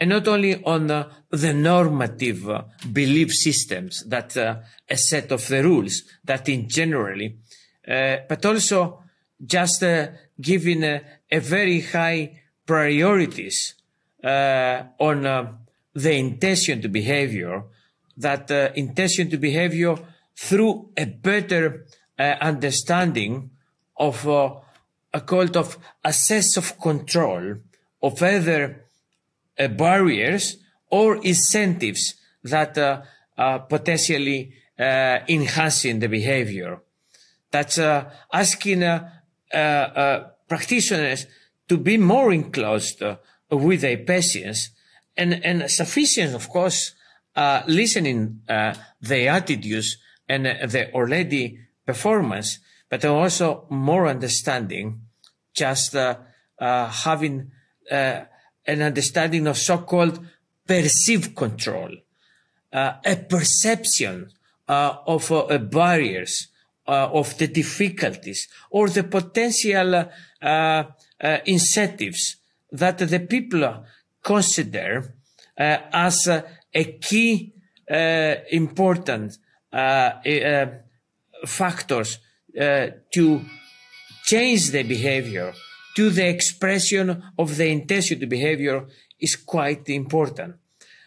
and 0.00 0.10
not 0.10 0.28
only 0.28 0.62
on 0.64 0.90
uh, 0.90 1.08
the 1.30 1.52
normative 1.52 2.48
uh, 2.48 2.62
belief 2.92 3.32
systems 3.32 4.04
that 4.06 4.36
uh, 4.36 4.56
a 4.88 4.96
set 4.96 5.32
of 5.32 5.46
the 5.48 5.62
rules 5.62 6.02
that 6.24 6.48
in 6.48 6.68
generally, 6.68 7.38
uh, 7.86 8.16
but 8.28 8.44
also 8.46 9.02
just 9.44 9.82
uh, 9.82 10.08
giving 10.40 10.84
a 10.84 11.02
very 11.40 11.80
high 11.80 12.40
priorities 12.66 13.74
on 14.22 15.58
the 15.94 16.12
intention 16.12 16.82
to 16.82 16.88
behavior, 16.88 17.64
that 18.16 18.50
intention 18.76 19.30
to 19.30 19.36
behavior 19.36 19.96
through 20.36 20.90
a 20.96 21.04
better 21.04 21.86
uh, 22.18 22.36
understanding 22.40 23.50
of 23.96 24.26
uh, 24.28 24.54
a 25.12 25.20
cult 25.20 25.56
of 25.56 25.78
a 26.04 26.12
sense 26.12 26.56
of 26.56 26.78
control 26.80 27.56
of 28.02 28.22
either 28.22 28.84
uh, 29.58 29.68
barriers 29.68 30.56
or 30.90 31.16
incentives 31.16 32.14
that 32.44 32.78
uh, 32.78 33.02
are 33.36 33.60
potentially 33.60 34.52
uh, 34.78 35.18
enhancing 35.28 35.98
the 35.98 36.08
behavior. 36.08 36.80
That's 37.50 37.78
uh, 37.78 38.10
asking 38.32 38.84
practitioners 40.48 41.26
to 41.68 41.76
be 41.76 41.96
more 41.96 42.32
enclosed 42.32 43.02
with 43.50 43.80
their 43.80 43.98
patients 43.98 44.70
and, 45.16 45.44
and 45.44 45.70
sufficient, 45.70 46.34
of 46.34 46.48
course, 46.48 46.94
listening 47.66 48.40
their 48.46 49.30
attitudes 49.30 49.96
and 50.28 50.46
the 50.46 50.92
already 50.92 51.58
performance, 51.86 52.58
but 52.88 53.04
also 53.04 53.66
more 53.68 54.06
understanding, 54.06 55.00
just 55.54 55.94
uh, 55.94 56.16
uh, 56.58 56.88
having 56.88 57.50
uh, 57.90 58.20
an 58.66 58.82
understanding 58.82 59.46
of 59.46 59.56
so-called 59.56 60.24
perceived 60.66 61.34
control, 61.34 61.90
uh, 62.72 62.92
a 63.04 63.16
perception 63.16 64.30
uh, 64.68 64.96
of 65.06 65.30
uh, 65.32 65.58
barriers, 65.58 66.48
of 66.86 67.36
the 67.36 67.46
difficulties, 67.46 68.48
or 68.70 68.88
the 68.88 69.04
potential 69.04 70.10
incentives 71.44 72.36
that 72.72 72.96
the 72.96 73.20
people 73.20 73.84
consider 74.22 75.14
as 75.58 76.26
a 76.26 76.84
key 76.84 77.52
important 78.50 79.36
factors 81.44 82.18
uh, 82.58 82.88
to 83.12 83.44
change 84.24 84.70
the 84.70 84.82
behavior 84.82 85.52
to 85.94 86.10
the 86.10 86.28
expression 86.28 87.22
of 87.36 87.56
the 87.56 87.66
intention 87.66 88.20
to 88.20 88.26
behavior 88.26 88.86
is 89.18 89.36
quite 89.36 89.88
important. 89.88 90.54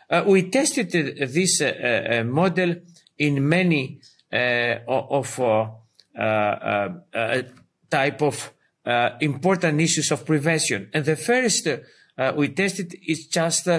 Uh, 0.10 0.23
we 0.27 0.49
tested 0.49 0.91
this 0.91 1.62
uh, 1.62 1.67
uh 1.67 2.23
model 2.25 2.75
in 3.17 3.47
many 3.47 4.01
uh, 4.34 4.80
of 4.88 5.39
uh, 5.39 6.89
type 7.89 8.21
of 8.21 8.54
important 9.21 9.80
issues 9.80 10.12
of 10.12 10.25
prevention. 10.25 10.89
And 10.93 11.06
the 11.06 11.15
first 11.15 11.67
we 12.36 12.49
tested 12.49 12.95
is 13.08 13.27
just 13.27 13.69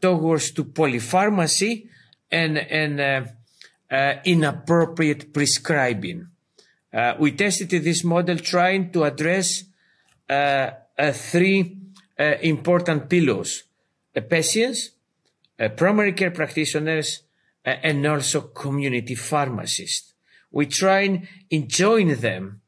towards 0.00 0.50
to 0.52 0.64
polypharmacy 0.64 1.88
and, 2.30 2.58
and 2.58 3.28
inappropriate 4.24 5.32
prescribing. 5.32 6.28
Uh, 6.92 7.14
we 7.18 7.32
tested 7.32 7.70
this 7.70 8.02
model 8.02 8.38
trying 8.38 8.90
to 8.90 9.04
address 9.04 9.64
uh, 10.28 10.70
uh, 10.98 11.12
three 11.12 11.78
uh, 12.18 12.34
important 12.42 13.08
pillars: 13.08 13.64
patients, 14.28 14.90
uh, 15.60 15.68
primary 15.68 16.12
care 16.12 16.30
practitioners, 16.30 17.22
uh, 17.64 17.70
and 17.82 18.06
also 18.06 18.40
community 18.40 19.14
pharmacists. 19.14 20.14
We 20.50 20.66
try 20.66 21.26
and 21.50 21.68
join 21.68 22.14
them, 22.16 22.62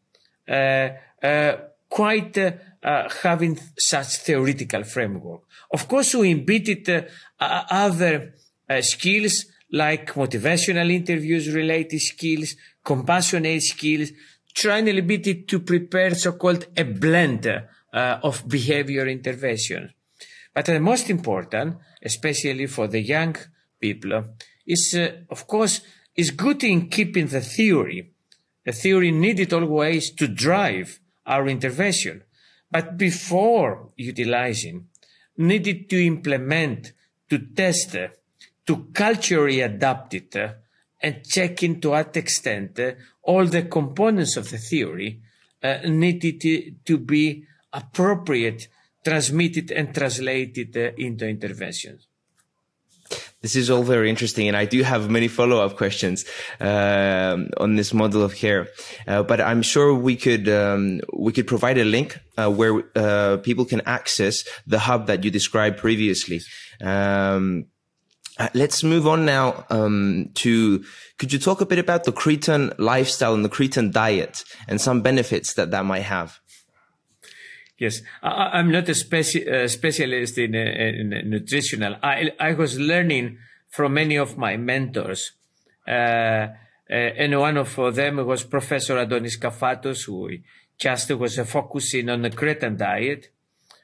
quite 1.89 2.37
having 3.23 3.59
such 3.79 4.17
theoretical 4.19 4.85
framework. 4.85 5.43
Of 5.73 5.89
course, 5.89 6.15
we 6.15 6.31
embedded 6.31 7.09
other 7.41 8.35
skills 8.83 9.47
like 9.73 10.13
motivational 10.13 10.91
interviews 10.93 11.49
related 11.49 12.01
skills, 12.01 12.55
compassionate 12.91 13.63
skills, 13.63 14.11
trying 14.53 14.89
a 14.89 14.93
little 14.93 15.07
bit 15.07 15.47
to 15.47 15.61
prepare 15.61 16.13
so-called 16.13 16.67
a 16.77 16.83
blend 16.83 17.47
uh, 17.47 18.19
of 18.29 18.49
behavior 18.49 19.07
intervention. 19.07 19.83
But 20.53 20.65
the 20.65 20.81
most 20.81 21.09
important, 21.09 21.77
especially 22.03 22.67
for 22.67 22.89
the 22.89 23.01
young 23.01 23.37
people, 23.79 24.13
is 24.67 24.93
uh, 24.97 25.23
of 25.31 25.47
course 25.47 25.83
is 26.17 26.33
good 26.33 26.65
in 26.65 26.89
keeping 26.89 27.29
the 27.29 27.41
theory. 27.41 28.11
The 28.65 28.73
theory 28.73 29.13
needed 29.13 29.53
always 29.53 30.11
to 30.17 30.27
drive 30.27 30.99
our 31.27 31.47
intervention, 31.47 32.25
but 32.73 32.99
before 32.99 33.91
utilizing, 33.97 34.89
needed 35.37 35.89
to 35.91 36.05
implement, 36.05 36.93
to 37.29 37.39
test, 37.39 37.97
to 38.67 38.75
culturally 38.93 39.61
adapt 39.61 40.15
it 40.15 40.35
and 41.03 41.25
checking 41.25 41.81
to 41.81 41.91
what 41.91 42.17
extent 42.17 42.79
all 43.23 43.45
the 43.47 43.63
components 43.63 44.37
of 44.37 44.51
the 44.51 44.59
theory 44.59 45.21
uh, 45.63 45.79
needed 45.85 46.41
to, 46.85 46.99
be 46.99 47.45
appropriate, 47.73 48.69
transmitted 49.05 49.71
and 49.71 49.95
translated 49.95 50.77
uh, 50.77 50.91
into 50.97 51.27
interventions. 51.27 52.07
This 53.43 53.57
is 53.57 53.71
all 53.71 53.83
very 53.83 54.11
interesting, 54.11 54.49
and 54.49 54.57
I 54.57 54.67
do 54.67 54.83
have 54.83 55.11
many 55.11 55.27
follow-up 55.27 55.77
questions 55.77 56.27
uh, 56.61 57.37
on 57.57 57.77
this 57.77 57.95
model 57.95 58.23
of 58.23 58.37
care. 58.37 58.69
Uh, 59.09 59.23
but 59.23 59.41
I'm 59.41 59.63
sure 59.63 59.95
we 59.95 60.15
could 60.15 60.47
um, 60.49 61.01
we 61.13 61.33
could 61.33 61.47
provide 61.47 61.79
a 61.79 61.85
link 61.85 62.19
uh, 62.37 62.51
where 62.51 62.83
uh, 62.95 63.39
people 63.39 63.65
can 63.65 63.81
access 63.87 64.45
the 64.67 64.79
hub 64.79 65.07
that 65.07 65.25
you 65.25 65.31
described 65.31 65.79
previously. 65.79 66.43
Um, 66.83 67.67
uh, 68.41 68.49
let's 68.55 68.83
move 68.83 69.07
on 69.07 69.27
now 69.27 69.67
um, 69.69 70.31
to. 70.35 70.83
Could 71.19 71.31
you 71.31 71.39
talk 71.39 71.61
a 71.61 71.67
bit 71.67 71.79
about 71.79 72.05
the 72.05 72.13
Cretan 72.13 72.73
lifestyle 72.79 73.35
and 73.35 73.45
the 73.45 73.51
Cretan 73.51 73.91
diet 73.91 74.45
and 74.67 74.81
some 74.81 75.03
benefits 75.03 75.53
that 75.55 75.71
that 75.73 75.85
might 75.85 76.05
have? 76.05 76.41
Yes, 77.79 78.01
I, 78.23 78.59
am 78.59 78.71
not 78.73 78.89
a 78.89 78.93
speci- 78.93 79.47
uh, 79.47 79.69
specialist 79.69 80.39
in, 80.39 80.55
uh, 80.55 80.59
in, 80.59 81.11
nutritional. 81.31 81.97
I, 82.03 82.33
I 82.41 82.53
was 82.53 82.79
learning 82.79 83.39
from 83.69 83.95
many 83.95 84.17
of 84.17 84.39
my 84.39 84.57
mentors. 84.57 85.33
Uh, 85.87 85.91
uh 85.91 86.49
and 86.93 87.39
one 87.39 87.59
of 87.59 87.95
them 87.95 88.17
was 88.27 88.45
Professor 88.45 88.97
Antonis 88.97 89.39
Kafatos, 89.39 90.07
who 90.07 90.31
just 90.79 91.11
was 91.11 91.39
focusing 91.41 92.09
on 92.09 92.23
the 92.23 92.31
Cretan 92.31 92.79
diet. 92.79 93.29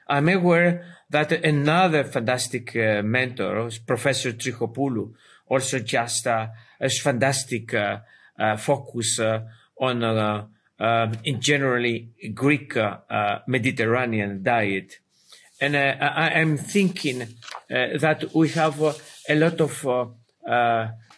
I'm 0.07 0.29
aware 0.29 0.96
that 1.09 1.31
another 1.31 2.03
fantastic 2.03 2.75
uh, 2.75 3.01
mentor, 3.01 3.69
Professor 3.85 4.33
Trichopoulou, 4.33 5.13
also 5.49 5.79
just 5.79 6.27
uh, 6.27 6.47
a 6.79 6.89
fantastic 6.89 7.73
uh, 7.73 7.99
uh 8.37 8.57
focus 8.57 9.19
uh, 9.19 9.41
on, 9.79 10.03
uh, 10.03 10.45
um, 10.79 11.11
in 11.23 11.39
generally 11.41 12.09
Greek 12.33 12.75
Mediterranean 13.47 14.43
diet. 14.43 14.99
And 15.59 15.75
I 15.75 16.29
am 16.35 16.57
thinking 16.57 17.27
that 17.67 18.25
we 18.35 18.49
have 18.49 18.79
a 19.27 19.35
lot 19.35 19.59
of 19.59 20.13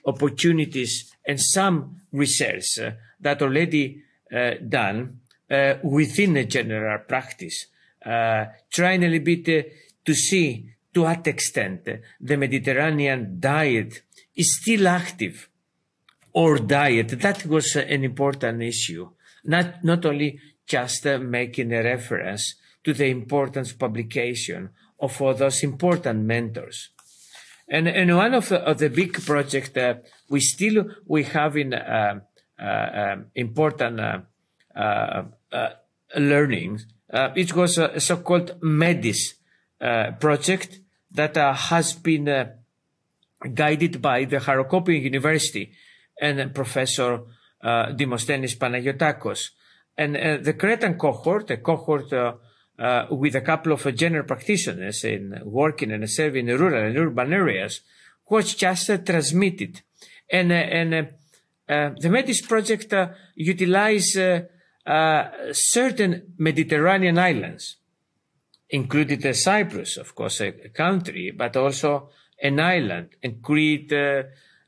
opportunities 0.05 1.13
and 1.27 1.41
some 1.41 1.97
research 2.13 2.79
that 3.19 3.41
already 3.41 4.01
done 4.65 5.19
within 5.83 6.37
a 6.37 6.45
general 6.45 6.99
practice 6.99 7.65
uh, 8.05 8.45
trying 8.71 9.03
a 9.03 9.07
little 9.07 9.25
bit 9.25 9.49
uh, 9.49 9.69
to 10.05 10.13
see 10.13 10.69
to 10.93 11.01
what 11.01 11.27
extent 11.27 11.87
the 12.19 12.37
Mediterranean 12.37 13.37
diet 13.39 14.01
is 14.35 14.57
still 14.61 14.87
active 14.87 15.49
or 16.33 16.57
diet. 16.57 17.09
That 17.19 17.45
was 17.45 17.75
an 17.75 18.03
important 18.03 18.63
issue. 18.63 19.09
Not, 19.43 19.83
not 19.83 20.05
only 20.05 20.39
just 20.65 21.05
uh, 21.05 21.17
making 21.17 21.73
a 21.73 21.83
reference 21.83 22.55
to 22.83 22.93
the 22.93 23.05
importance 23.05 23.73
publication 23.73 24.69
of 24.99 25.17
those 25.17 25.63
important 25.63 26.25
mentors. 26.25 26.89
And, 27.67 27.87
and 27.87 28.15
one 28.15 28.33
of 28.33 28.49
the, 28.49 28.59
of 28.61 28.79
the 28.79 28.89
big 28.89 29.13
projects 29.25 29.69
that 29.69 30.05
we 30.29 30.39
still, 30.39 30.85
we 31.05 31.23
have 31.23 31.55
in, 31.55 31.73
uh, 31.73 32.19
uh, 32.59 33.15
important, 33.35 33.99
uh, 34.75 35.21
learnings 36.17 36.87
uh, 37.11 37.29
it 37.35 37.55
was 37.55 37.77
a 37.77 37.99
so-called 37.99 38.59
MEDIS 38.61 39.33
uh, 39.81 40.11
project 40.19 40.79
that 41.11 41.37
uh, 41.37 41.53
has 41.53 41.93
been 41.93 42.29
uh, 42.29 42.45
guided 43.53 44.01
by 44.01 44.25
the 44.25 44.37
Harokopio 44.37 45.01
University 45.01 45.71
and 46.21 46.53
Professor 46.53 47.21
uh, 47.63 47.87
Demosthenis 47.87 48.57
Panagiotakos. 48.57 49.49
And 49.97 50.15
uh, 50.15 50.37
the 50.41 50.53
Cretan 50.53 50.97
cohort, 50.97 51.49
a 51.51 51.57
cohort 51.57 52.11
with 53.11 53.35
a 53.35 53.41
couple 53.41 53.73
of 53.73 53.95
general 53.95 54.23
practitioners 54.23 55.03
in 55.03 55.41
working 55.43 55.91
and 55.91 56.09
serving 56.09 56.47
in 56.47 56.57
rural 56.57 56.85
and 56.85 56.97
urban 56.97 57.33
areas, 57.33 57.81
was 58.29 58.53
just 58.55 58.87
transmitted. 59.05 59.81
And, 60.31 60.51
and 60.51 61.09
the 61.67 62.09
MEDIS 62.09 62.47
project 62.47 62.93
utilized 63.35 64.17
uh, 64.89 65.29
certain 65.51 66.33
Mediterranean 66.39 67.19
islands, 67.19 67.77
included 68.71 69.35
Cyprus, 69.35 69.97
of 69.97 70.15
course, 70.15 70.41
a, 70.41 70.47
a, 70.47 70.69
country, 70.69 71.29
but 71.29 71.55
also 71.55 72.09
an 72.41 72.59
island, 72.59 73.09
and 73.21 73.39
Crete, 73.39 73.93
uh, 73.93 74.23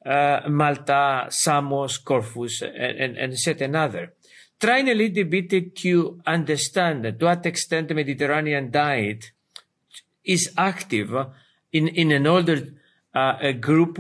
uh, 0.08 0.48
Malta, 0.48 1.26
Samos, 1.30 1.98
Corfu, 1.98 2.48
and, 2.62 2.98
and, 3.00 3.18
and 3.18 3.40
set 3.40 3.62
another. 3.62 4.14
Trying 4.60 4.90
a 4.90 4.94
little 4.94 5.24
bit 5.24 5.76
to 5.78 6.22
understand 6.28 7.04
to 7.04 7.26
what 7.26 7.48
extent 7.48 7.88
the 7.88 7.96
Mediterranean 7.96 8.70
diet 8.70 9.32
is 10.24 10.54
active 10.56 11.16
in, 11.72 11.88
in 11.88 12.12
an 12.12 12.28
older 12.28 12.68
uh, 13.16 13.54
group 13.54 13.98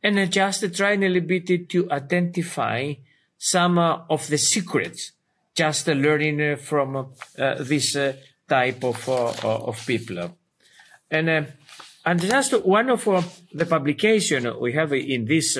and 0.00 0.30
just 0.30 0.76
trying 0.76 1.02
a 1.02 1.08
little 1.08 1.26
bit 1.26 1.68
to 1.70 1.90
identify 1.90 2.94
some 3.36 3.78
uh, 3.78 4.02
of 4.08 4.28
the 4.28 4.38
secrets 4.38 5.10
just 5.56 5.88
learning 5.88 6.40
uh, 6.40 6.56
from 6.56 6.96
uh, 6.96 7.54
this 7.60 7.96
uh, 7.96 8.12
type 8.46 8.84
of 8.84 9.08
uh, 9.08 9.32
uh, 9.42 9.68
of 9.70 9.84
people. 9.86 10.36
And 11.10 11.28
uh, 11.28 11.42
and 12.04 12.20
just 12.20 12.52
one 12.64 12.90
of 12.90 13.04
the 13.52 13.66
publication 13.66 14.60
we 14.60 14.72
have 14.74 14.92
in 14.92 15.24
this 15.24 15.58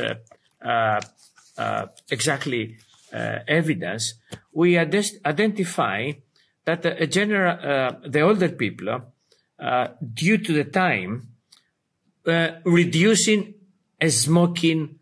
exactly 2.09 2.77
evidence, 3.13 4.15
we 4.53 4.79
identify 4.79 6.13
that 6.65 6.87
a 6.87 7.07
general 7.09 7.99
the 8.07 8.21
older 8.21 8.51
people, 8.51 9.01
due 10.15 10.39
to 10.39 10.53
the 10.53 10.65
time, 10.65 11.29
reducing 12.65 13.55
a 14.01 14.09
smoking 14.09 15.01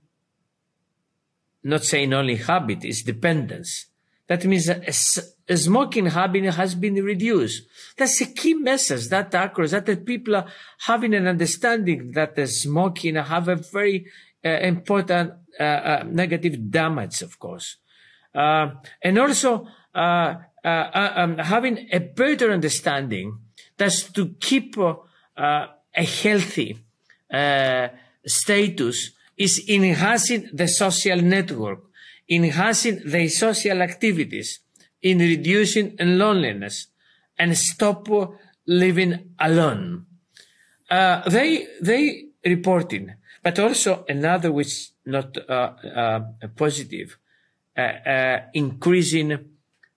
not 1.62 1.84
saying 1.84 2.12
only 2.12 2.36
habit, 2.36 2.84
is 2.84 3.02
dependence. 3.02 3.86
That 4.26 4.44
means 4.44 4.68
a, 4.68 5.56
smoking 5.56 6.06
habit 6.06 6.44
has 6.54 6.74
been 6.74 6.94
reduced. 6.94 7.62
That's 7.96 8.20
a 8.22 8.26
key 8.26 8.54
message 8.54 9.08
that 9.08 9.34
occurs, 9.34 9.72
that 9.72 9.86
the 9.86 9.96
people 9.96 10.36
are 10.36 10.46
having 10.86 11.14
an 11.14 11.26
understanding 11.26 12.12
that 12.12 12.34
the 12.34 12.46
smoking 12.46 13.16
have 13.16 13.48
a 13.48 13.56
very 13.56 14.06
uh, 14.44 14.48
important 14.48 15.32
uh, 15.60 15.62
uh, 15.62 16.04
negative 16.06 16.70
damage, 16.70 17.22
of 17.22 17.38
course. 17.38 17.76
Uh, 18.34 18.70
and 19.02 19.18
also 19.18 19.68
uh, 19.94 20.34
uh, 20.64 21.10
um, 21.14 21.38
having 21.38 21.86
a 21.92 22.00
better 22.00 22.50
understanding 22.50 23.38
that's 23.76 24.10
to 24.10 24.34
keep 24.40 24.76
a 25.36 25.68
healthy 25.94 26.78
status 28.26 29.10
is 29.36 29.68
enhancing 29.68 30.48
the 30.52 30.66
social 30.66 31.20
network, 31.20 31.80
enhancing 32.28 33.00
their 33.04 33.28
social 33.28 33.82
activities, 33.82 34.60
in 35.02 35.18
reducing 35.18 35.96
loneliness, 35.98 36.88
and 37.38 37.56
stop 37.56 38.08
living 38.66 39.34
alone. 39.38 40.06
Uh, 40.90 41.28
they 41.28 41.66
they 41.80 42.26
reporting, 42.44 43.14
but 43.42 43.58
also 43.58 44.04
another 44.08 44.52
which 44.52 44.92
not 45.06 45.36
uh, 45.36 45.72
uh, 45.94 46.20
positive, 46.56 47.18
uh, 47.76 47.80
uh, 47.80 48.40
increasing 48.54 49.32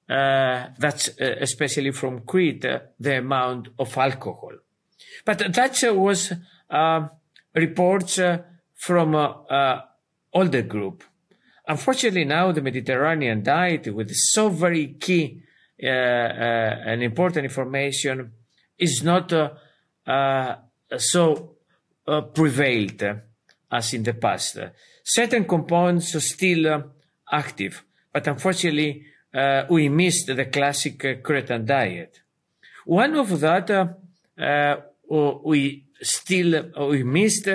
uh, 0.09 0.67
that's 0.77 1.09
especially 1.19 1.91
from 1.91 2.21
Crete 2.21 2.65
the 2.99 3.17
amount 3.17 3.69
of 3.77 3.97
alcohol, 3.97 4.53
but 5.25 5.53
that 5.53 5.79
was 5.95 6.33
reports 7.53 8.19
from 8.73 9.15
older 10.33 10.61
group. 10.61 11.03
Unfortunately, 11.67 12.23
now 12.23 12.51
the 12.53 12.61
Mediterranean 12.61 13.43
diet, 13.43 13.93
with 13.93 14.09
so 14.13 14.47
very 14.47 14.93
key 14.93 15.41
uh, 15.83 15.87
uh, 15.87 15.89
and 16.85 17.03
important 17.03 17.43
information, 17.43 18.31
is 18.77 19.03
not 19.03 19.33
uh, 19.33 19.49
uh 20.05 20.55
so 20.97 21.57
uh, 22.07 22.21
prevailed 22.21 23.03
as 23.69 23.93
in 23.93 24.03
the 24.03 24.13
past. 24.13 24.57
Certain 25.03 25.43
components 25.43 26.15
are 26.15 26.21
still 26.21 26.67
uh, 26.67 26.81
active, 27.31 27.83
but 28.13 28.25
unfortunately, 28.27 29.03
we 29.69 29.89
missed 29.89 30.27
the 30.27 30.45
classic 30.45 31.21
Cretan 31.21 31.65
diet. 31.65 32.21
One 32.85 33.15
of 33.15 33.39
that 33.41 33.69
we 35.09 35.83
still 36.01 36.71
we 36.89 37.03
missed, 37.03 37.49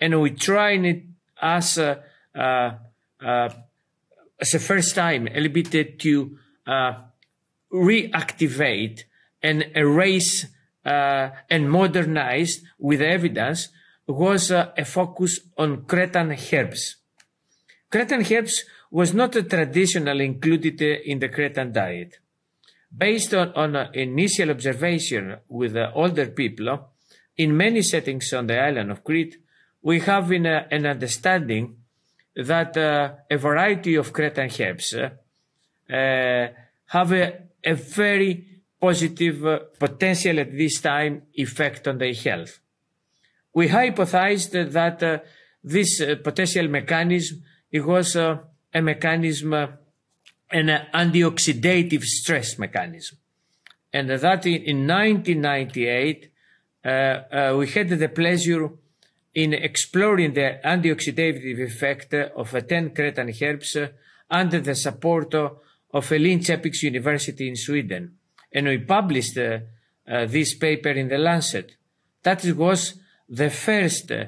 and 0.00 0.20
we 0.20 0.30
tried 0.30 0.84
it 0.86 1.04
as 1.40 1.78
uh, 1.78 2.74
as 3.20 4.54
a 4.54 4.58
first 4.58 4.94
time 4.94 5.28
bit 5.48 5.98
to 5.98 6.36
uh, 6.66 6.92
reactivate 7.72 9.02
and 9.42 9.66
erase 9.74 10.46
uh, 10.84 11.30
and 11.50 11.70
modernize 11.70 12.62
with 12.78 13.02
evidence 13.02 13.68
was 14.06 14.50
uh, 14.50 14.72
a 14.76 14.84
focus 14.84 15.40
on 15.56 15.84
Cretan 15.84 16.36
herbs. 16.52 16.96
Cretan 17.90 18.24
herbs 18.32 18.64
was 18.90 19.12
not 19.12 19.32
traditionally 19.32 20.24
included 20.24 20.80
in 20.80 21.18
the 21.18 21.28
Cretan 21.28 21.72
diet. 21.72 22.18
Based 22.96 23.34
on, 23.34 23.52
on 23.52 23.76
initial 23.92 24.50
observation 24.50 25.36
with 25.48 25.76
older 25.94 26.26
people, 26.28 26.88
in 27.36 27.56
many 27.56 27.82
settings 27.82 28.32
on 28.32 28.46
the 28.46 28.58
island 28.58 28.90
of 28.90 29.04
Crete, 29.04 29.36
we 29.82 30.00
have 30.00 30.30
an 30.30 30.86
understanding 30.86 31.76
that 32.38 32.76
uh, 32.76 33.14
a 33.28 33.36
variety 33.36 33.96
of 33.96 34.12
Cretan 34.12 34.48
herbs 34.60 34.94
uh, 34.94 35.10
have 36.86 37.12
a, 37.12 37.32
a, 37.64 37.74
very 37.74 38.62
positive 38.80 39.44
uh, 39.44 39.58
potential 39.78 40.38
at 40.38 40.52
this 40.52 40.80
time 40.80 41.22
effect 41.34 41.88
on 41.88 41.98
their 41.98 42.14
health. 42.14 42.60
We 43.52 43.68
hypothesized 43.68 44.72
that 44.72 45.02
uh, 45.02 45.18
this 45.64 46.00
uh, 46.00 46.14
potential 46.22 46.68
mechanism 46.68 47.42
it 47.70 47.84
was 47.84 48.16
uh, 48.16 48.38
a 48.72 48.80
mechanism, 48.80 49.52
an 49.52 50.68
antioxidative 50.94 52.02
stress 52.02 52.58
mechanism. 52.58 53.18
And 53.92 54.08
that 54.08 54.46
in, 54.46 54.62
in 54.62 54.86
1998, 54.86 56.30
we 57.58 57.68
had 57.68 57.88
the 57.90 58.08
pleasure 58.08 58.70
in 59.38 59.54
exploring 59.54 60.32
the 60.34 60.58
antioxidative 60.64 61.60
effect 61.60 62.12
of 62.12 62.50
10 62.50 62.92
Cretan 62.92 63.32
herbs 63.40 63.76
under 64.28 64.60
the 64.60 64.74
support 64.74 65.32
of 65.32 66.10
Linköpings 66.10 66.82
University 66.82 67.46
in 67.48 67.54
Sweden. 67.54 68.16
And 68.52 68.66
we 68.66 68.78
published 68.78 69.38
uh, 69.38 69.60
uh, 70.08 70.26
this 70.26 70.54
paper 70.54 70.88
in 70.88 71.06
the 71.06 71.18
Lancet. 71.18 71.76
That 72.24 72.44
was 72.56 72.98
the 73.28 73.48
first 73.48 74.10
uh, 74.10 74.24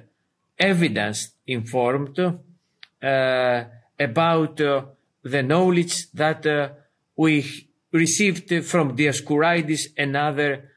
evidence 0.56 1.32
informed 1.44 2.16
uh, 2.20 3.64
about 3.98 4.60
uh, 4.60 4.84
the 5.24 5.42
knowledge 5.42 6.12
that 6.12 6.46
uh, 6.46 6.68
we 7.16 7.68
received 7.90 8.64
from 8.64 8.96
Dioscurides 8.96 9.88
another 9.98 10.70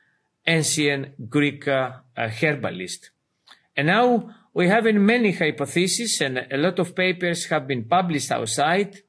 ancient 0.48 1.30
Greek 1.30 1.68
herbalists. 1.68 3.13
And 3.76 3.88
now 3.88 4.30
we 4.54 4.68
have 4.68 4.86
many 4.86 5.32
hypotheses 5.32 6.22
and 6.22 6.38
a 6.52 6.58
lot 6.58 6.80
of 6.80 6.96
papers 6.96 7.46
have 7.46 7.68
been 7.68 7.86
published 7.86 8.32
outside, 8.32 9.00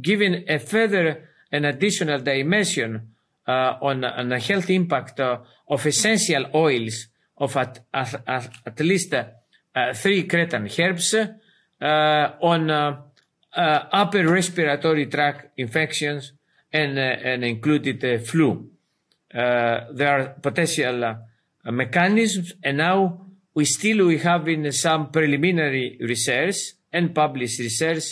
giving 0.00 0.44
a 0.48 0.58
further 0.58 1.28
and 1.52 1.66
additional 1.66 2.20
dimension 2.20 3.12
uh, 3.46 3.76
on, 3.80 4.04
on 4.04 4.28
the 4.28 4.38
health 4.38 4.70
impact 4.70 5.20
uh, 5.20 5.38
of 5.68 5.86
essential 5.86 6.46
oils 6.54 7.08
of 7.38 7.56
at, 7.56 7.84
at, 7.92 8.50
at 8.66 8.80
least 8.80 9.14
uh, 9.14 9.92
three 9.92 10.24
Cretan 10.24 10.68
herbs 10.78 11.14
uh, 11.14 12.32
on 12.40 12.70
uh, 12.70 13.02
uh, 13.54 13.60
upper 13.92 14.26
respiratory 14.26 15.06
tract 15.06 15.58
infections 15.58 16.32
and, 16.72 16.98
and 16.98 17.44
included 17.44 18.26
flu. 18.26 18.70
there 19.30 20.08
are 20.08 20.28
potential 20.40 21.16
mechanisms 21.64 22.54
and 22.62 22.78
now 22.78 23.25
we 23.56 23.64
still 23.64 24.06
we 24.06 24.18
have 24.18 24.46
in 24.48 24.70
some 24.70 25.10
preliminary 25.10 25.96
research 26.00 26.56
and 26.92 27.14
published 27.14 27.58
research 27.58 28.04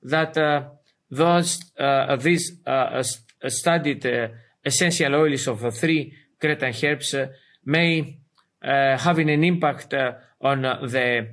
that 0.00 0.38
uh, 0.38 0.62
those 1.10 1.60
uh, 1.76 2.14
these 2.16 2.52
uh, 2.64 3.02
studied 3.48 4.06
uh, 4.06 4.28
essential 4.64 5.12
oils 5.16 5.48
of 5.48 5.74
three 5.74 6.14
Cretan 6.40 6.72
herbs 6.82 7.14
uh, 7.14 7.26
may 7.64 8.16
uh, 8.62 8.96
having 8.96 9.28
an 9.28 9.42
impact 9.42 9.92
on 10.40 10.62
the 10.62 11.28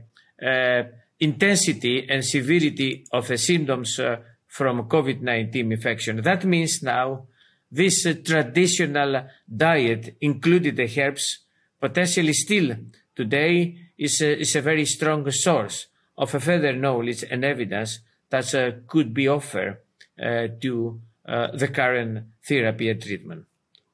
intensity 1.20 2.10
and 2.10 2.26
severity 2.26 3.06
of 3.12 3.28
the 3.28 3.38
symptoms 3.38 4.00
from 4.48 4.84
COVID-19 4.90 5.72
infection. 5.72 6.22
That 6.22 6.44
means 6.44 6.82
now 6.82 7.28
this 7.72 8.04
traditional 8.26 9.28
diet 9.48 10.18
included 10.22 10.76
the 10.76 11.02
herbs 11.02 11.40
potentially 11.80 12.34
still 12.34 12.76
today 13.16 13.76
is 13.98 14.22
a, 14.22 14.40
is 14.40 14.56
a 14.56 14.62
very 14.62 14.86
strong 14.86 15.30
source 15.32 15.88
of 16.18 16.34
a 16.34 16.40
further 16.40 16.74
knowledge 16.74 17.24
and 17.30 17.44
evidence 17.44 18.00
that 18.30 18.54
uh, 18.56 18.72
could 18.88 19.14
be 19.14 19.28
offered 19.28 19.78
uh, 20.22 20.48
to 20.62 21.00
uh, 21.26 21.48
the 21.56 21.68
current 21.68 22.26
therapy 22.46 22.90
and 22.90 23.02
treatment 23.02 23.46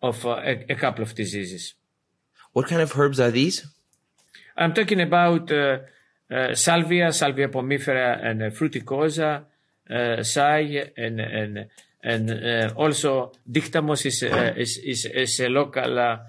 of 0.01 0.25
uh, 0.25 0.41
a, 0.43 0.65
a, 0.69 0.75
couple 0.75 1.03
of 1.03 1.13
diseases. 1.13 1.75
What 2.53 2.67
kind 2.67 2.81
of 2.81 2.97
herbs 2.97 3.19
are 3.19 3.31
these? 3.31 3.65
I'm 4.57 4.73
talking 4.73 5.01
about 5.01 5.51
uh, 5.51 5.79
uh, 6.31 6.55
salvia, 6.55 7.13
salvia 7.13 7.47
pomifera, 7.47 8.25
and 8.25 8.41
fruticosa, 8.51 9.45
sai, 10.23 10.91
and 10.97 11.19
and 11.19 11.65
and 12.03 12.71
also 12.75 13.31
dictamos 13.49 14.05
is 14.05 14.23
is, 14.23 14.77
is, 14.77 15.05
is 15.05 15.39
a 15.39 15.49
local 15.49 16.19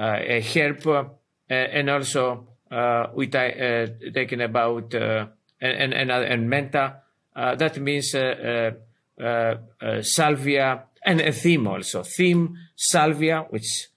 uh, 0.00 0.40
herb, 0.40 0.86
uh, 0.86 1.04
and 1.48 1.90
also 1.90 2.46
uh, 2.70 3.06
we 3.14 3.26
taking 3.26 4.40
about 4.40 4.94
and 4.94 5.30
and 5.60 6.10
and, 6.10 6.50
menta. 6.50 7.00
that 7.34 7.78
means 7.78 8.12
salvia 10.02 10.84
and 11.04 11.20
a 11.20 11.32
theme 11.32 11.66
also. 11.66 12.02
Theme 12.02 12.56
salvia, 12.76 13.46
which 13.50 13.88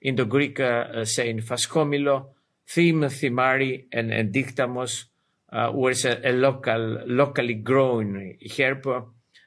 in 0.00 0.16
the 0.16 0.24
Greek 0.24 0.58
saying 0.58 1.40
phascomilo, 1.40 2.26
theme 2.68 3.02
thymari, 3.02 3.86
and, 3.92 4.12
and 4.12 4.32
dictamos. 4.32 5.04
Uh, 5.48 5.70
was 5.72 6.04
a, 6.04 6.20
a, 6.28 6.32
local, 6.32 7.02
locally 7.06 7.54
grown 7.54 8.34
herb. 8.58 8.84
Uh, 8.86 9.00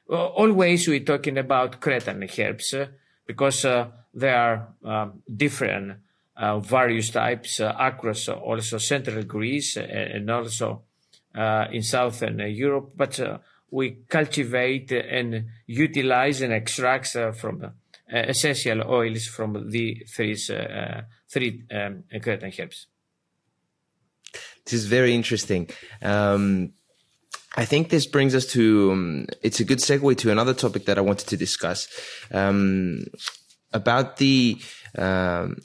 always 0.08 0.88
we're 0.88 0.98
talking 1.04 1.36
about 1.36 1.78
Cretan 1.78 2.26
herbs 2.38 2.72
uh, 2.72 2.86
because 3.30 3.62
there 4.12 4.36
are 4.36 4.74
um, 4.84 5.22
different 5.36 5.98
uh, 6.36 6.58
various 6.58 7.10
types 7.10 7.60
uh, 7.60 7.72
across 7.78 8.28
also 8.28 8.78
central 8.78 9.22
Greece 9.22 9.76
and 9.76 10.28
also 10.28 10.82
uh, 11.32 11.66
in 11.70 11.82
southern 11.82 12.40
Europe, 12.40 12.90
but 12.96 13.20
we 13.70 13.98
cultivate 14.08 14.90
and 14.90 15.44
utilize 15.66 16.40
and 16.40 16.52
extract 16.52 17.16
from 17.34 17.72
essential 18.08 18.82
oils 18.88 19.26
from 19.26 19.70
the 19.70 20.04
three, 20.08 20.34
three 21.28 21.62
um, 21.70 22.02
Cretan 22.20 22.52
herbs. 22.58 22.88
This 24.64 24.72
is 24.72 24.86
very 24.86 25.14
interesting. 25.14 25.68
Um, 26.02 26.72
I 27.56 27.64
think 27.64 27.90
this 27.90 28.06
brings 28.06 28.34
us 28.34 28.46
to, 28.46 28.92
um, 28.92 29.26
it's 29.42 29.60
a 29.60 29.64
good 29.64 29.78
segue 29.78 30.16
to 30.18 30.30
another 30.30 30.54
topic 30.54 30.84
that 30.86 30.98
I 30.98 31.00
wanted 31.00 31.26
to 31.28 31.36
discuss. 31.36 31.88
Um, 32.30 33.04
about 33.72 34.16
the 34.16 34.60
um, 34.96 35.56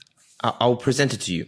I'll 0.41 0.75
present 0.75 1.13
it 1.13 1.21
to 1.21 1.33
you, 1.33 1.47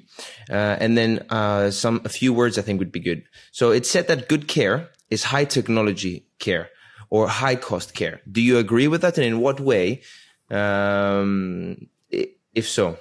uh, 0.49 0.77
and 0.79 0.97
then 0.97 1.25
uh, 1.29 1.69
some 1.71 2.01
a 2.03 2.09
few 2.09 2.33
words 2.33 2.57
I 2.57 2.61
think 2.61 2.79
would 2.79 2.91
be 2.91 2.99
good. 2.99 3.23
So 3.51 3.71
it 3.71 3.85
said 3.85 4.07
that 4.07 4.27
good 4.27 4.47
care 4.47 4.89
is 5.09 5.25
high 5.25 5.45
technology 5.45 6.25
care 6.39 6.69
or 7.09 7.27
high 7.27 7.55
cost 7.55 7.93
care. 7.93 8.21
Do 8.31 8.41
you 8.41 8.57
agree 8.57 8.88
with 8.88 9.01
that, 9.01 9.17
and 9.17 9.27
in 9.27 9.39
what 9.39 9.59
way? 9.59 10.01
Um, 10.49 11.88
if 12.09 12.67
so, 12.67 12.97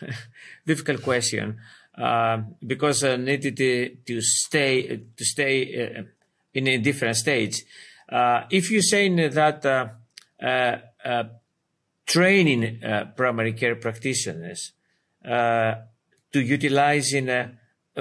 difficult 0.66 1.02
question 1.02 1.58
uh, 1.96 2.42
because 2.66 3.04
uh, 3.04 3.16
needed 3.16 3.56
to, 3.56 3.96
to 4.06 4.20
stay 4.20 5.02
to 5.16 5.24
stay 5.24 5.96
uh, 5.96 6.02
in 6.54 6.68
a 6.68 6.78
different 6.78 7.16
stage. 7.16 7.64
Uh, 8.08 8.44
if 8.50 8.70
you're 8.70 8.82
saying 8.82 9.16
that 9.16 9.64
uh, 9.64 9.88
uh, 10.44 10.76
uh 11.04 11.24
training 12.04 12.82
uh, 12.84 13.06
primary 13.16 13.52
care 13.52 13.76
practitioners 13.76 14.72
uh, 15.24 15.74
to 16.32 16.40
utilizing 16.40 17.30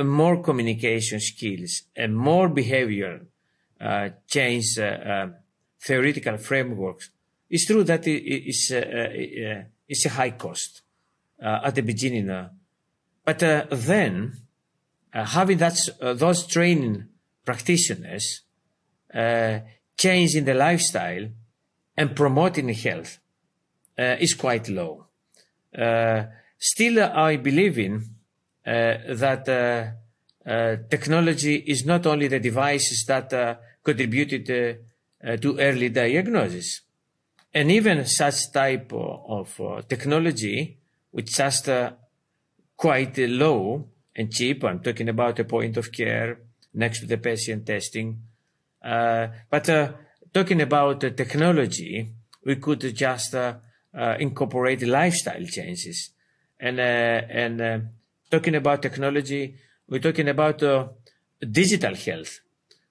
more 0.03 0.41
communication 0.41 1.19
skills 1.19 1.83
and 1.95 2.17
more 2.17 2.49
behavior 2.49 3.21
change 4.27 4.75
theoretical 5.79 6.37
frameworks, 6.37 7.11
it's 7.49 7.65
true 7.65 7.83
that 7.83 8.07
it 8.07 8.49
is 8.49 8.71
it's 9.87 10.05
a 10.05 10.09
high 10.09 10.31
cost 10.31 10.81
at 11.39 11.75
the 11.75 11.83
beginning. 11.83 12.49
but 13.23 13.39
then 13.39 14.41
having 15.13 15.57
that, 15.57 15.77
those 15.99 16.47
training 16.47 17.07
practitioners 17.45 18.41
uh, 19.13 19.59
changing 19.97 20.45
the 20.45 20.53
lifestyle 20.53 21.27
and 21.97 22.15
promoting 22.15 22.69
health 22.69 23.19
uh, 23.97 24.15
is 24.19 24.33
quite 24.33 24.69
low. 24.69 25.05
Uh, 25.77 26.23
still, 26.57 27.03
I 27.03 27.37
believe 27.37 27.77
in 27.77 28.03
uh, 28.65 28.97
that 29.09 29.47
uh, 29.49 30.49
uh, 30.49 30.75
technology 30.89 31.55
is 31.55 31.85
not 31.85 32.05
only 32.05 32.27
the 32.27 32.39
devices 32.39 33.05
that 33.07 33.59
contributed 33.83 34.45
to 34.45 35.59
early 35.59 35.89
diagnosis, 35.89 36.81
and 37.53 37.69
even 37.69 38.05
such 38.05 38.51
type 38.51 38.91
of, 38.93 39.59
of 39.59 39.87
technology, 39.87 40.77
which 41.11 41.35
just 41.35 41.69
quite 42.75 43.17
low 43.17 43.87
and 44.15 44.31
cheap. 44.31 44.63
I'm 44.63 44.79
talking 44.79 45.09
about 45.09 45.39
a 45.39 45.43
point 45.43 45.77
of 45.77 45.91
care 45.91 46.39
next 46.73 46.99
to 47.01 47.05
the 47.05 47.17
patient 47.17 47.65
testing. 47.65 48.21
Uh, 48.83 49.27
but 49.49 49.69
uh, 49.69 49.91
talking 50.33 50.61
about 50.61 50.99
the 50.99 51.11
technology, 51.11 52.07
we 52.45 52.55
could 52.55 52.95
just 52.95 53.35
uh, 53.35 53.55
incorporate 54.19 54.81
lifestyle 54.83 55.45
changes. 55.45 56.11
And, 56.59 56.79
and 56.79 57.89
talking 58.29 58.55
about 58.55 58.81
technology, 58.81 59.55
we're 59.87 59.99
talking 59.99 60.29
about 60.29 60.61
digital 61.39 61.95
health. 61.95 62.39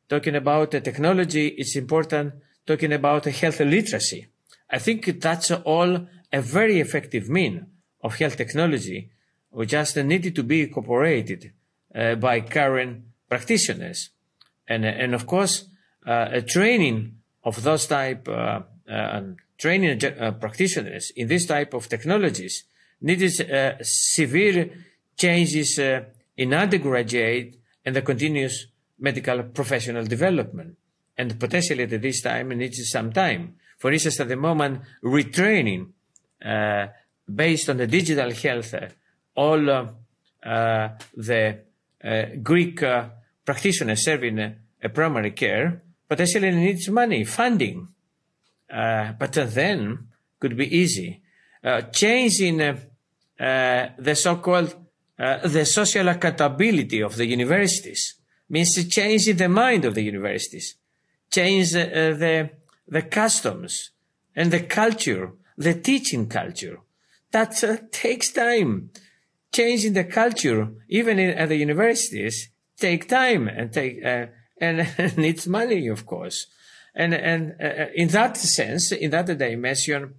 Talking 0.08 0.36
about 0.36 0.72
technology, 0.72 1.48
it's 1.48 1.76
important 1.76 2.34
talking 2.66 2.92
about 2.92 3.24
health 3.24 3.60
literacy. 3.60 4.26
I 4.70 4.78
think 4.78 5.20
that's 5.20 5.50
all 5.50 6.06
a 6.32 6.40
very 6.40 6.80
effective 6.80 7.28
mean 7.28 7.66
of 8.02 8.16
health 8.16 8.36
technology. 8.36 9.10
We 9.50 9.66
just 9.66 9.96
needed 9.96 10.34
to 10.36 10.42
be 10.44 10.62
incorporated 10.62 11.52
uh, 11.94 12.14
by 12.14 12.40
current 12.42 13.04
practitioners. 13.30 14.10
And, 14.68 14.84
and 14.84 15.14
of 15.14 15.26
course, 15.26 15.64
uh, 16.06 16.28
a 16.32 16.42
training 16.42 17.16
of 17.44 17.62
those 17.62 17.86
type, 17.86 18.28
uh, 18.28 18.60
uh, 18.90 19.22
training 19.56 20.04
uh, 20.04 20.32
practitioners 20.32 21.12
in 21.16 21.28
this 21.28 21.46
type 21.46 21.72
of 21.74 21.88
technologies 21.88 22.64
needs 23.00 23.40
uh, 23.40 23.76
severe 23.82 24.70
changes 25.16 25.78
uh, 25.78 26.02
in 26.36 26.52
undergraduate 26.52 27.56
and 27.84 27.96
the 27.96 28.02
continuous 28.02 28.66
medical 28.98 29.42
professional 29.44 30.04
development. 30.04 30.76
And 31.16 31.38
potentially 31.38 31.84
at 31.84 32.02
this 32.02 32.20
time 32.22 32.52
it 32.52 32.56
needs 32.56 32.90
some 32.90 33.12
time. 33.12 33.56
For 33.78 33.92
instance, 33.92 34.20
at 34.20 34.28
the 34.28 34.36
moment, 34.36 34.82
retraining 35.02 35.92
based 37.34 37.70
on 37.70 37.76
the 37.78 37.86
digital 37.86 38.30
health, 38.32 38.74
all 39.34 39.88
the 40.42 41.58
Greek 42.42 42.82
practitioners 43.50 44.04
serving 44.04 44.38
a, 44.38 44.88
primary 44.88 45.32
care 45.32 45.82
potentially 46.08 46.52
needs 46.52 46.88
money, 46.88 47.24
funding. 47.24 47.88
Uh, 48.72 49.12
but 49.18 49.32
then 49.32 50.06
could 50.38 50.56
be 50.56 50.68
easy. 50.82 51.20
Uh, 51.64 51.80
changing 52.02 52.60
uh, 52.62 52.76
uh 53.40 53.88
the 53.98 54.14
so-called 54.14 54.70
uh, 55.18 55.48
the 55.56 55.64
social 55.64 56.06
accountability 56.08 57.00
of 57.02 57.16
the 57.16 57.26
universities 57.26 58.02
means 58.48 58.72
changing 58.88 59.36
the 59.36 59.48
mind 59.48 59.84
of 59.84 59.94
the 59.94 60.02
universities, 60.02 60.76
change 61.36 61.74
uh, 61.74 61.84
the 62.22 62.50
the 62.96 63.02
customs 63.02 63.90
and 64.36 64.52
the 64.52 64.64
culture, 64.80 65.32
the 65.58 65.74
teaching 65.74 66.28
culture. 66.28 66.78
That 67.32 67.50
takes 67.90 68.30
time. 68.30 68.90
Changing 69.52 69.94
the 69.94 70.04
culture, 70.04 70.62
even 70.88 71.18
in, 71.18 71.30
at 71.30 71.48
the 71.48 71.56
universities, 71.56 72.49
take 72.80 73.08
time 73.08 73.48
and 73.48 73.72
take 73.72 74.04
uh, 74.04 74.26
and 74.60 74.86
needs 75.16 75.46
money, 75.46 75.88
of 75.88 76.06
course. 76.06 76.46
And 76.94 77.14
and 77.14 77.54
uh, 77.60 77.86
in 77.94 78.08
that 78.08 78.36
sense, 78.36 78.92
in 78.92 79.10
that 79.10 79.26
dimension, 79.38 80.14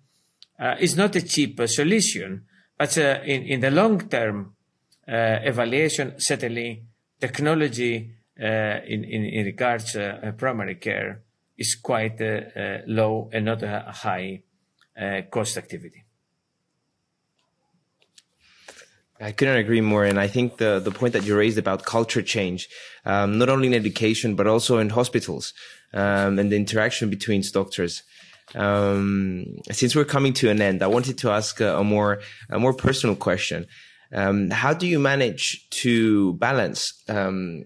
uh, 0.59 0.75
it's 0.79 0.95
not 0.95 1.15
a 1.15 1.21
cheap 1.21 1.59
solution, 1.67 2.45
but 2.77 2.97
uh, 2.97 3.19
in 3.25 3.43
in 3.43 3.59
the 3.59 3.71
long 3.71 4.07
term 4.07 4.55
uh, 5.07 5.39
evaluation, 5.43 6.19
certainly 6.19 6.83
technology 7.19 8.11
uh, 8.39 8.79
in, 8.87 9.03
in 9.03 9.25
in 9.25 9.45
regards 9.45 9.97
primary 10.37 10.75
care 10.75 11.21
is 11.57 11.75
quite 11.75 12.19
low 12.87 13.29
and 13.33 13.45
not 13.45 13.61
a 13.61 13.91
high 13.91 14.41
cost 15.29 15.57
activity. 15.57 16.00
I 19.21 19.31
couldn't 19.31 19.57
agree 19.57 19.81
more. 19.81 20.03
And 20.03 20.19
I 20.19 20.27
think 20.27 20.57
the, 20.57 20.79
the 20.79 20.91
point 20.91 21.13
that 21.13 21.23
you 21.23 21.37
raised 21.37 21.57
about 21.57 21.85
culture 21.85 22.23
change, 22.23 22.67
um, 23.05 23.37
not 23.37 23.49
only 23.49 23.67
in 23.67 23.73
education, 23.73 24.35
but 24.35 24.47
also 24.47 24.79
in 24.79 24.89
hospitals, 24.89 25.53
um, 25.93 26.39
and 26.39 26.51
the 26.51 26.55
interaction 26.55 27.09
between 27.09 27.43
doctors. 27.53 28.03
Um, 28.55 29.45
since 29.71 29.95
we're 29.95 30.05
coming 30.05 30.33
to 30.33 30.49
an 30.49 30.61
end, 30.61 30.81
I 30.81 30.87
wanted 30.87 31.17
to 31.19 31.29
ask 31.29 31.61
a, 31.61 31.77
a 31.77 31.83
more, 31.83 32.21
a 32.49 32.59
more 32.59 32.73
personal 32.73 33.15
question. 33.15 33.67
Um, 34.13 34.49
how 34.49 34.73
do 34.73 34.87
you 34.87 34.99
manage 34.99 35.69
to 35.69 36.33
balance, 36.33 37.01
um, 37.07 37.63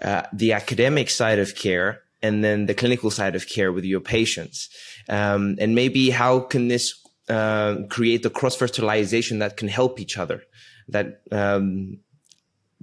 uh, 0.00 0.22
the 0.32 0.52
academic 0.52 1.10
side 1.10 1.38
of 1.38 1.54
care 1.54 2.02
and 2.22 2.42
then 2.42 2.66
the 2.66 2.74
clinical 2.74 3.10
side 3.10 3.34
of 3.36 3.48
care 3.48 3.72
with 3.72 3.84
your 3.84 4.00
patients? 4.00 4.70
Um, 5.08 5.56
and 5.58 5.74
maybe 5.74 6.10
how 6.10 6.40
can 6.40 6.68
this 6.68 6.94
uh, 7.28 7.76
create 7.88 8.22
the 8.22 8.30
cross 8.30 8.56
fertilization 8.56 9.38
that 9.40 9.56
can 9.56 9.68
help 9.68 10.00
each 10.00 10.16
other. 10.18 10.42
That 10.88 11.22
um, 11.32 11.98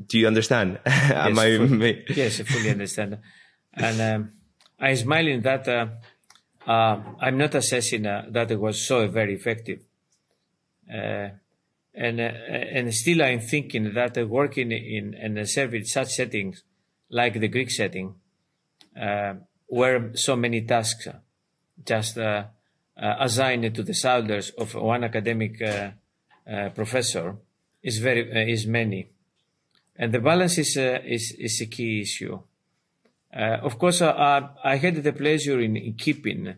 do 0.07 0.19
you 0.19 0.27
understand? 0.27 0.79
Yes, 0.85 1.37
I, 1.37 1.57
fully, 1.57 2.05
yes, 2.15 2.39
I 2.39 2.43
fully 2.43 2.69
understand. 2.69 3.17
And 3.73 4.01
um, 4.01 4.31
I'm 4.79 4.95
smiling 4.95 5.41
that 5.41 5.67
uh, 5.67 5.87
uh, 6.67 6.99
I'm 7.19 7.37
not 7.37 7.55
assessing 7.55 8.05
uh, 8.05 8.25
that 8.29 8.51
it 8.51 8.59
was 8.59 8.81
so 8.81 9.07
very 9.07 9.35
effective. 9.35 9.79
Uh, 10.91 11.29
and 11.95 12.19
uh, 12.19 12.23
and 12.23 12.93
still 12.93 13.21
I'm 13.21 13.39
thinking 13.39 13.93
that 13.93 14.17
working 14.27 14.71
in 14.71 15.13
and 15.13 15.47
serving 15.47 15.85
such 15.85 16.13
settings 16.13 16.63
like 17.09 17.39
the 17.39 17.47
Greek 17.47 17.69
setting, 17.69 18.15
where 19.67 20.15
so 20.15 20.35
many 20.35 20.61
tasks 20.61 21.07
just 21.85 22.17
uh, 22.17 22.45
Uh, 22.95 23.15
assigned 23.21 23.73
to 23.73 23.81
the 23.81 23.93
shoulders 23.93 24.51
of 24.51 24.75
one 24.75 25.03
academic 25.03 25.59
uh, 25.63 25.89
uh, 26.47 26.69
professor 26.69 27.35
is 27.81 27.97
very 27.97 28.31
uh, 28.31 28.45
is 28.47 28.67
many, 28.67 29.09
and 29.95 30.13
the 30.13 30.19
balance 30.19 30.59
is 30.59 30.77
uh, 30.77 30.99
is 31.03 31.31
is 31.39 31.59
a 31.61 31.65
key 31.65 32.01
issue. 32.01 32.39
of 33.33 33.79
course, 33.79 34.03
I 34.03 34.75
had 34.75 35.03
the 35.03 35.11
pleasure 35.11 35.59
in, 35.59 35.75
in 35.75 35.95
keeping, 35.95 36.53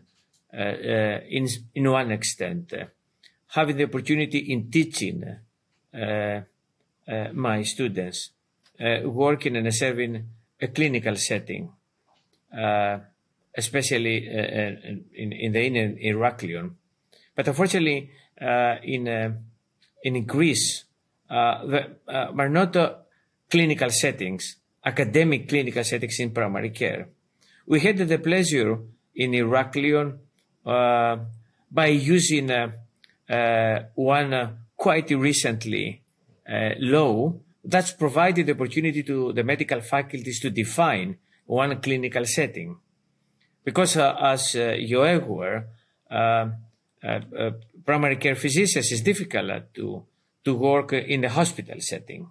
in 0.52 1.48
in 1.74 1.90
one 1.90 2.12
extent, 2.12 2.74
having 3.46 3.78
the 3.78 3.84
opportunity 3.84 4.40
in 4.52 4.70
teaching 4.70 5.24
my 7.32 7.62
students, 7.62 8.30
working 9.04 9.56
and 9.56 9.74
serving 9.74 10.28
a 10.60 10.68
clinical 10.68 11.16
setting 11.16 11.72
especially 13.56 14.28
uh, 14.28 14.40
uh, 14.40 14.72
in, 15.14 15.32
in 15.32 15.52
the 15.52 15.66
inner 15.66 15.94
Heraklion. 15.94 16.74
But 17.34 17.48
unfortunately, 17.48 18.10
uh, 18.40 18.76
in 18.82 19.08
uh, 19.08 19.32
in 20.02 20.24
Greece, 20.24 20.84
uh, 21.30 21.66
there 21.66 21.96
uh, 22.06 22.32
are 22.36 22.48
not 22.48 22.76
clinical 23.50 23.90
settings, 23.90 24.56
academic 24.84 25.48
clinical 25.48 25.84
settings 25.84 26.20
in 26.20 26.30
primary 26.30 26.70
care. 26.70 27.08
We 27.66 27.80
had 27.80 27.98
the 27.98 28.18
pleasure 28.18 28.78
in 29.14 29.32
Heraklion 29.32 30.18
by 30.64 31.86
using 31.86 32.50
one 33.94 34.58
quite 34.76 35.10
recently 35.10 36.02
law 36.78 37.34
that's 37.64 37.90
provided 37.92 38.46
the 38.46 38.52
opportunity 38.52 39.02
to 39.02 39.32
the 39.32 39.42
medical 39.42 39.80
faculties 39.80 40.38
to 40.40 40.50
define 40.50 41.16
one 41.46 41.80
clinical 41.80 42.24
setting. 42.24 42.76
Because 43.66 43.96
uh, 43.96 44.16
as 44.20 44.54
uh, 44.54 44.76
you're 44.78 45.12
aware, 45.12 45.66
uh, 46.08 46.14
uh, 46.14 47.20
uh, 47.36 47.50
primary 47.84 48.14
care 48.14 48.36
physicians 48.36 48.92
is 48.92 49.00
difficult 49.00 49.74
to, 49.74 50.04
to 50.44 50.54
work 50.54 50.92
in 50.92 51.22
the 51.22 51.28
hospital 51.28 51.80
setting. 51.80 52.30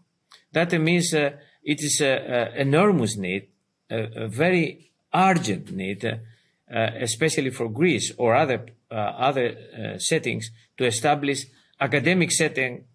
That 0.53 0.71
means 0.79 1.13
it 1.13 1.37
is 1.65 1.99
an 1.99 2.53
enormous 2.55 3.17
need, 3.17 3.49
a, 3.89 4.23
a, 4.23 4.27
very 4.29 4.91
urgent 5.13 5.73
need, 5.73 6.21
especially 6.69 7.49
for 7.49 7.67
Greece 7.67 8.13
or 8.17 8.33
other, 8.33 8.65
other 8.89 9.97
settings 9.99 10.51
to 10.77 10.85
establish 10.85 11.47
academic 11.81 12.31
setting 12.31 12.85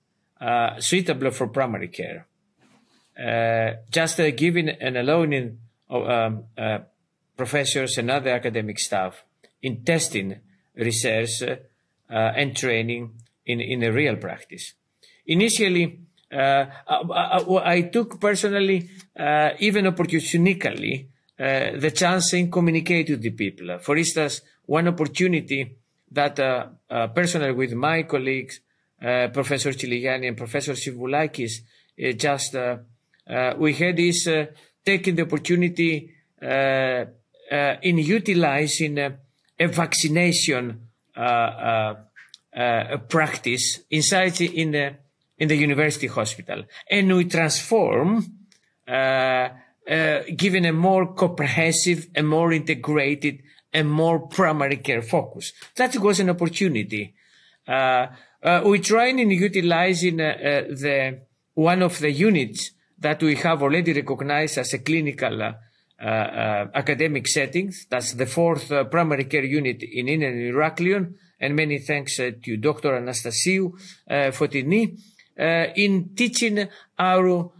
suitable 0.78 1.30
for 1.30 1.48
primary 1.48 1.88
care. 1.88 2.26
Uh, 3.20 3.76
just 3.90 4.18
uh, 4.18 4.30
giving 4.30 4.70
and 4.70 4.96
allowing 4.96 5.58
um, 5.90 6.44
uh, 6.56 6.78
professors 7.42 7.92
and 7.98 8.10
other 8.10 8.32
academic 8.40 8.78
staff 8.78 9.24
in 9.62 9.72
testing 9.84 10.28
research 10.74 11.42
and 12.08 12.56
training 12.56 13.04
in, 13.46 13.60
in 13.60 13.82
a 13.82 13.90
real 13.90 14.16
practice. 14.16 14.74
Initially, 15.26 15.84
uh, 16.32 16.64
I, 16.88 16.96
I, 17.22 17.72
I, 17.74 17.80
took 17.82 18.20
personally, 18.20 18.78
uh, 19.16 19.50
even 19.58 19.84
opportunistically, 19.86 20.94
uh, 21.38 21.78
the 21.84 21.90
chance 21.90 22.34
in 22.34 22.50
communicate 22.50 23.08
with 23.10 23.22
the 23.22 23.30
people. 23.30 23.78
For 23.78 23.96
instance, 23.96 24.42
one 24.66 24.88
opportunity 24.88 25.60
that 26.12 26.36
personally 27.14 27.52
with 27.52 27.72
my 27.72 28.02
colleagues, 28.02 28.60
Professor 29.00 29.70
Tsiligianni 29.72 30.28
and 30.28 30.36
Professor 30.36 30.74
Symvoulakis, 30.74 31.52
just 32.16 32.54
uh, 33.30 33.54
we 33.58 33.74
had 33.74 33.98
is 34.00 34.26
uh, 34.26 34.46
taking 34.84 35.14
the 35.14 35.22
opportunity 35.22 36.12
uh, 36.42 37.04
in 37.50 37.98
utilizing 37.98 38.98
a 38.98 39.18
vaccination 39.58 40.88
practice 43.08 43.80
inside 43.90 44.40
in 44.40 44.70
the 44.72 44.94
in 45.38 45.48
the 45.48 45.56
university 45.56 46.06
hospital, 46.06 46.64
and 46.90 47.16
we 47.16 47.24
transform, 47.24 48.22
uh, 48.86 49.48
giving 50.36 50.66
a 50.66 50.72
more 50.72 51.14
comprehensive 51.14 52.08
a 52.14 52.22
more 52.22 52.52
integrated 52.52 53.42
a 53.72 53.82
more 53.82 54.26
primary 54.28 54.78
care 54.78 55.02
focus. 55.02 55.52
That 55.76 55.96
was 55.96 56.20
an 56.20 56.30
opportunity. 56.30 57.14
Uh, 57.66 58.06
uh, 58.42 58.62
we 58.64 58.80
trying 58.80 59.18
in 59.18 59.30
utilizing 59.30 60.16
the 60.16 61.20
one 61.54 61.82
of 61.82 61.98
the 61.98 62.10
units 62.10 62.72
that 62.98 63.22
we 63.22 63.36
have 63.36 63.62
already 63.62 63.92
recognized 63.92 64.58
as 64.58 64.72
a 64.74 64.78
clinical 64.78 65.42
uh, 65.42 65.46
uh, 65.46 65.52
Uh, 66.00 66.06
uh, 66.06 66.66
academic 66.72 67.28
settings. 67.28 67.86
That's 67.90 68.14
the 68.14 68.24
fourth 68.24 68.72
uh, 68.72 68.84
primary 68.84 69.24
care 69.24 69.44
unit 69.44 69.82
in 69.82 70.08
Indian 70.08 70.32
Heraklion. 70.32 71.12
And 71.38 71.54
many 71.54 71.78
thanks 71.78 72.18
uh, 72.18 72.30
to 72.42 72.56
Dr. 72.56 72.92
Anastasiou 72.92 73.74
Fotini 74.32 74.96
in 75.76 76.14
teaching 76.16 76.68
our 76.98 77.50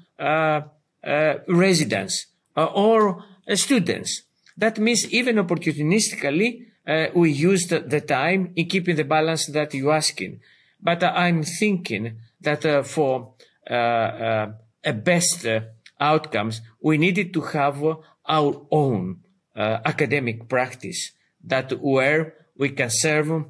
residents 1.49 2.27
or 2.57 3.25
students. 3.55 4.23
That 4.57 4.79
means 4.79 5.07
even 5.13 5.37
opportunistically, 5.37 6.67
uh, 6.87 7.07
we 7.15 7.33
used 7.33 7.69
the 7.69 8.01
time 8.01 8.53
in 8.57 8.67
keeping 8.69 8.97
the 8.97 9.05
balance 9.05 9.49
that 9.49 9.75
you're 9.75 9.93
asking. 9.93 10.41
But 10.81 11.03
uh, 11.03 11.13
I'm 11.15 11.43
thinking 11.43 12.17
that 12.41 12.65
uh, 12.65 12.83
for 12.85 13.35
a 13.67 14.93
best 14.95 15.47
uh, 15.47 15.61
outcomes, 16.01 16.63
we 16.81 16.97
needed 16.97 17.35
to 17.35 17.43
have 17.43 17.83
our 18.27 18.67
own 18.71 19.21
uh, 19.57 19.79
academic 19.85 20.49
practice 20.49 21.13
that 21.45 21.73
where 21.81 22.35
we 22.57 22.71
can 22.71 22.91
serve 22.91 23.45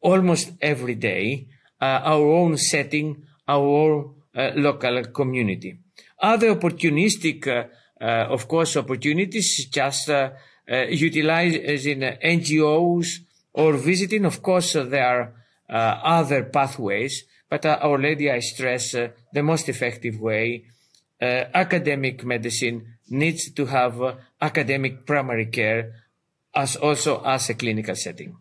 almost 0.00 0.52
every 0.60 0.94
day 0.94 1.48
uh, 1.80 2.00
our 2.04 2.26
own 2.26 2.56
setting, 2.56 3.24
our 3.48 3.66
own 3.66 4.14
uh, 4.36 4.50
local 4.54 5.04
community. 5.06 5.78
Other 6.18 6.54
opportunistic, 6.54 7.46
uh, 7.46 7.64
uh, 8.00 8.26
of 8.30 8.48
course, 8.48 8.76
opportunities 8.76 9.66
just 9.66 10.08
utilizing 10.68 12.00
NGOs 12.00 13.06
or 13.52 13.74
visiting. 13.74 14.24
Of 14.24 14.42
course, 14.42 14.72
there 14.72 15.06
are 15.68 16.00
other 16.02 16.44
pathways 16.44 17.24
but 17.54 17.66
uh, 17.66 17.78
already 17.82 18.30
I 18.30 18.40
stress 18.40 18.96
uh, 18.96 19.08
the 19.32 19.42
most 19.42 19.68
effective 19.68 20.20
way. 20.20 20.64
Uh, 21.22 21.44
academic 21.54 22.24
medicine 22.24 22.93
needs 23.08 23.50
to 23.52 23.66
have 23.66 24.00
academic 24.40 25.06
primary 25.06 25.46
care 25.46 25.92
as 26.54 26.76
also 26.76 27.22
as 27.24 27.50
a 27.50 27.54
clinical 27.54 27.94
setting 27.96 28.36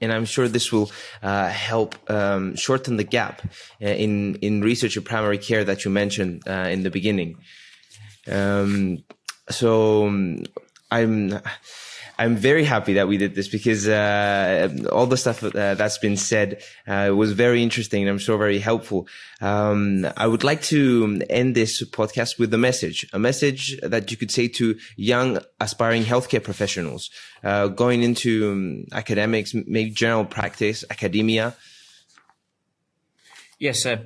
and 0.00 0.12
I'm 0.12 0.24
sure 0.24 0.48
this 0.48 0.72
will 0.72 0.90
uh, 1.22 1.48
help 1.48 1.96
um, 2.10 2.56
shorten 2.56 2.96
the 2.96 3.04
gap 3.04 3.42
uh, 3.82 3.86
in 3.86 4.36
in 4.36 4.60
research 4.60 4.96
and 4.96 5.04
primary 5.04 5.38
care 5.38 5.64
that 5.64 5.84
you 5.84 5.90
mentioned 5.90 6.42
uh, 6.46 6.68
in 6.70 6.82
the 6.82 6.90
beginning. 6.90 7.38
Um, 8.30 9.04
so 9.50 10.06
um, 10.06 10.44
I'm 10.90 11.40
I'm 12.18 12.34
very 12.34 12.64
happy 12.64 12.94
that 12.94 13.06
we 13.06 13.16
did 13.16 13.36
this 13.36 13.46
because 13.46 13.86
uh, 13.86 14.68
all 14.90 15.06
the 15.06 15.16
stuff 15.16 15.44
uh, 15.44 15.74
that's 15.74 15.98
been 15.98 16.16
said 16.16 16.60
uh, 16.88 17.12
was 17.14 17.30
very 17.30 17.62
interesting 17.62 18.02
and 18.02 18.10
I'm 18.10 18.18
sure 18.18 18.36
very 18.36 18.58
helpful. 18.58 19.06
Um, 19.40 20.04
I 20.16 20.26
would 20.26 20.42
like 20.42 20.60
to 20.62 21.22
end 21.30 21.54
this 21.54 21.80
podcast 21.90 22.36
with 22.36 22.52
a 22.52 22.58
message, 22.58 23.08
a 23.12 23.20
message 23.20 23.78
that 23.84 24.10
you 24.10 24.16
could 24.16 24.32
say 24.32 24.48
to 24.48 24.76
young 24.96 25.38
aspiring 25.60 26.02
healthcare 26.02 26.42
professionals 26.42 27.08
uh, 27.44 27.68
going 27.68 28.02
into 28.02 28.50
um, 28.50 28.84
academics, 28.90 29.54
maybe 29.54 29.90
general 29.90 30.24
practice, 30.24 30.84
academia. 30.90 31.54
Yes, 33.60 33.86
uh, 33.86 33.98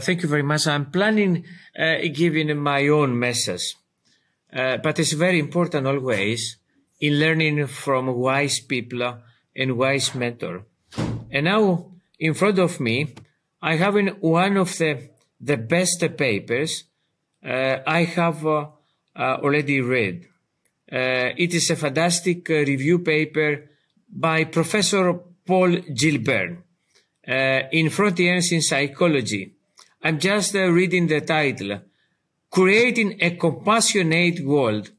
thank 0.00 0.22
you 0.22 0.28
very 0.28 0.42
much. 0.42 0.66
I'm 0.66 0.90
planning 0.90 1.44
uh, 1.78 1.96
giving 2.12 2.54
my 2.58 2.86
own 2.88 3.18
message, 3.18 3.76
but 4.52 4.98
it's 4.98 5.12
very 5.12 5.38
important 5.38 5.86
always 5.86 6.58
in 7.00 7.18
learning 7.18 7.66
from 7.66 8.06
wise 8.14 8.60
people 8.60 9.18
and 9.54 9.76
wise 9.76 10.14
mentor. 10.14 10.64
And 11.30 11.44
now 11.44 11.92
in 12.18 12.34
front 12.34 12.58
of 12.58 12.80
me, 12.80 13.14
I 13.60 13.76
have 13.76 13.96
in 13.96 14.08
one 14.20 14.56
of 14.56 14.76
the, 14.78 15.10
the 15.40 15.56
best 15.56 16.04
papers 16.16 16.84
uh, 17.44 17.78
I 17.86 18.04
have 18.04 18.46
uh, 18.46 18.68
uh, 19.14 19.38
already 19.42 19.80
read. 19.80 20.26
Uh, 20.90 21.34
it 21.36 21.54
is 21.54 21.70
a 21.70 21.76
fantastic 21.76 22.48
uh, 22.50 22.54
review 22.54 23.00
paper 23.00 23.70
by 24.08 24.44
Professor 24.44 25.14
Paul 25.44 25.76
Gilbert 25.94 26.58
uh, 27.26 27.32
in 27.72 27.90
Frontiers 27.90 28.52
in 28.52 28.62
Psychology. 28.62 29.52
I'm 30.02 30.18
just 30.18 30.54
reading 30.54 31.08
the 31.08 31.20
title, 31.20 31.80
Creating 32.50 33.18
a 33.20 33.30
Compassionate 33.36 34.40
World 34.40 34.90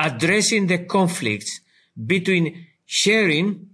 addressing 0.00 0.66
the 0.66 0.78
conflicts 0.86 1.60
between 1.94 2.66
sharing 2.86 3.68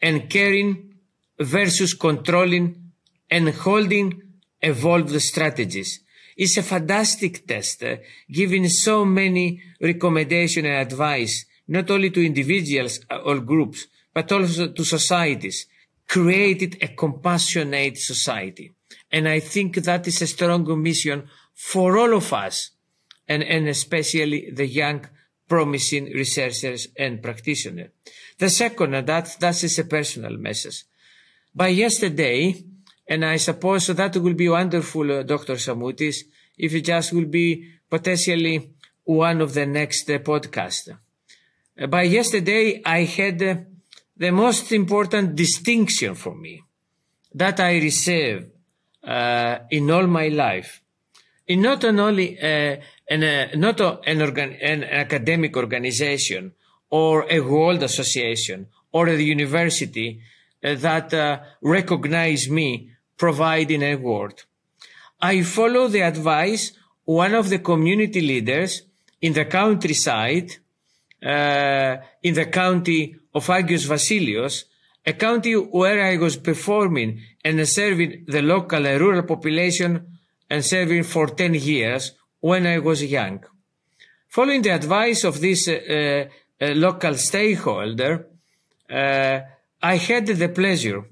and 0.00 0.28
caring 0.28 0.94
versus 1.40 1.94
controlling 1.94 2.92
and 3.30 3.48
holding 3.48 4.22
evolved 4.60 5.18
strategies. 5.22 6.00
It's 6.36 6.58
a 6.58 6.62
fantastic 6.62 7.46
test, 7.46 7.82
uh, 7.82 7.96
giving 8.30 8.68
so 8.68 9.04
many 9.04 9.62
recommendations 9.80 10.66
and 10.66 10.76
advice, 10.76 11.46
not 11.68 11.90
only 11.90 12.10
to 12.10 12.24
individuals 12.24 13.00
or 13.24 13.40
groups, 13.40 13.86
but 14.12 14.30
also 14.30 14.68
to 14.68 14.84
societies, 14.84 15.66
created 16.06 16.76
a 16.82 16.88
compassionate 16.88 17.96
society. 17.96 18.72
And 19.10 19.26
I 19.26 19.40
think 19.40 19.76
that 19.76 20.06
is 20.06 20.20
a 20.20 20.26
strong 20.26 20.82
mission 20.82 21.28
for 21.54 21.96
all 21.96 22.14
of 22.14 22.32
us, 22.32 22.70
and, 23.26 23.42
and 23.42 23.68
especially 23.68 24.50
the 24.50 24.66
young 24.66 25.06
promising 25.52 26.06
researchers 26.06 26.88
and 26.96 27.22
practitioners. 27.22 27.90
The 28.38 28.48
second, 28.48 28.94
and 28.94 29.06
that, 29.06 29.36
that 29.40 29.62
is 29.62 29.78
a 29.78 29.84
personal 29.84 30.38
message. 30.38 30.84
By 31.54 31.68
yesterday, 31.68 32.64
and 33.06 33.22
I 33.22 33.36
suppose 33.36 33.88
that 33.88 34.16
will 34.16 34.32
be 34.32 34.48
wonderful, 34.48 35.12
uh, 35.12 35.22
Dr. 35.24 35.56
Samoutis, 35.56 36.16
if 36.56 36.72
it 36.72 36.86
just 36.86 37.12
will 37.12 37.26
be 37.26 37.68
potentially 37.90 38.70
one 39.04 39.42
of 39.42 39.52
the 39.52 39.66
next 39.66 40.08
uh, 40.08 40.20
podcast. 40.20 40.96
Uh, 41.78 41.86
by 41.86 42.04
yesterday, 42.04 42.80
I 42.82 43.04
had 43.04 43.42
uh, 43.42 43.56
the 44.16 44.30
most 44.30 44.72
important 44.72 45.36
distinction 45.36 46.14
for 46.14 46.34
me 46.34 46.62
that 47.34 47.60
I 47.60 47.72
received 47.74 48.46
uh, 49.04 49.58
in 49.70 49.90
all 49.90 50.06
my 50.06 50.28
life. 50.28 50.80
In 51.46 51.60
not 51.60 51.84
only 51.84 52.38
an, 53.08 53.22
uh, 53.22 53.48
not 53.56 53.80
an, 53.80 54.22
organ, 54.22 54.52
an 54.60 54.84
academic 54.84 55.56
organization 55.56 56.52
or 56.90 57.26
a 57.30 57.40
world 57.40 57.82
association 57.82 58.66
or 58.92 59.08
a 59.08 59.16
university 59.16 60.20
uh, 60.64 60.74
that 60.74 61.12
uh, 61.14 61.40
recognize 61.60 62.48
me 62.48 62.90
providing 63.16 63.82
a 63.82 63.96
word. 63.96 64.42
I 65.20 65.42
follow 65.42 65.88
the 65.88 66.02
advice 66.02 66.72
one 67.04 67.34
of 67.34 67.48
the 67.48 67.58
community 67.58 68.20
leaders 68.20 68.82
in 69.20 69.32
the 69.32 69.44
countryside, 69.44 70.50
uh, 71.24 71.96
in 72.22 72.34
the 72.34 72.46
county 72.46 73.16
of 73.34 73.46
Agios 73.46 73.86
Vasilios, 73.86 74.64
a 75.04 75.12
county 75.12 75.54
where 75.54 76.04
I 76.04 76.16
was 76.16 76.36
performing 76.36 77.20
and 77.44 77.68
serving 77.68 78.24
the 78.26 78.42
local 78.42 78.86
and 78.86 79.00
rural 79.00 79.22
population 79.22 80.06
and 80.48 80.64
serving 80.64 81.04
for 81.04 81.26
10 81.28 81.54
years 81.54 82.12
when 82.42 82.66
I 82.66 82.78
was 82.78 83.00
young. 83.02 83.40
Following 84.28 84.62
the 84.62 84.74
advice 84.80 85.24
of 85.24 85.40
this 85.40 85.68
uh, 85.68 85.74
uh, 86.60 86.66
local 86.74 87.14
stakeholder, 87.14 88.26
uh, 88.90 89.38
I 89.82 89.96
had 89.96 90.26
the 90.26 90.48
pleasure, 90.48 91.02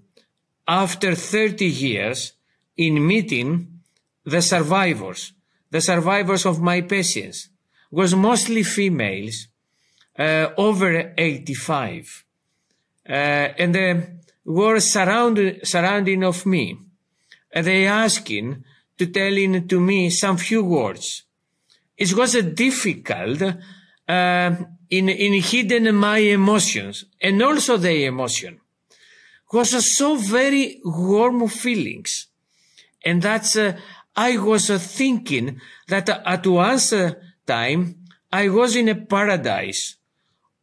after 0.67 1.15
30 1.15 1.67
years, 1.67 2.35
in 2.77 3.07
meeting 3.07 3.81
the 4.25 4.43
survivors, 4.43 5.33
the 5.71 5.81
survivors 5.81 6.45
of 6.47 6.61
my 6.61 6.83
patients, 6.83 7.49
was 7.91 8.15
mostly 8.15 8.63
females, 8.63 9.49
uh, 10.19 10.49
over 10.57 11.15
85 11.17 12.25
uh, 13.11 13.13
and 13.59 13.75
they 13.75 14.07
were 14.45 14.79
surrounded, 14.79 15.67
surrounding 15.67 16.23
of 16.23 16.47
me. 16.47 16.79
And 17.53 17.67
they 17.67 17.87
asking 17.87 18.65
to 19.01 19.07
telling 19.07 19.67
to 19.67 19.81
me 19.81 20.11
some 20.11 20.37
few 20.37 20.63
words. 20.63 21.23
It 21.97 22.13
was 22.13 22.33
difficult 22.33 23.41
uh, 23.41 24.51
in, 24.91 25.09
in 25.09 25.33
hidden 25.41 25.95
my 25.95 26.19
emotions 26.19 27.07
and 27.19 27.43
also 27.43 27.79
the 27.79 28.05
emotion. 28.05 28.61
It 29.51 29.57
was 29.57 29.97
so 29.97 30.17
very 30.17 30.83
warm 30.85 31.49
feelings. 31.49 32.27
And 33.03 33.23
that's, 33.23 33.57
uh, 33.57 33.79
I 34.15 34.37
was 34.37 34.69
thinking 34.69 35.63
that 35.89 36.11
at 36.11 36.47
once 36.47 36.93
time 37.47 37.95
I 38.31 38.51
was 38.51 38.77
in 38.77 38.91
a 38.91 38.97
paradise 38.97 39.97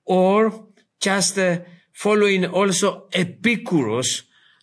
or 0.06 0.68
just 1.00 1.40
following 1.92 2.46
also 2.46 3.08
Epicurus 3.12 4.22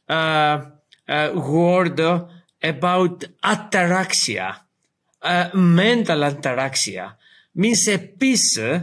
uh, 0.09 0.61
uh, 1.09 1.33
word 1.35 2.01
about 2.65 3.25
ataraxia, 3.43 4.57
uh, 5.23 5.51
mental 5.55 6.21
ataraxia, 6.21 7.15
means 7.55 7.87
a 7.89 7.99
piece 7.99 8.59
uh, 8.59 8.83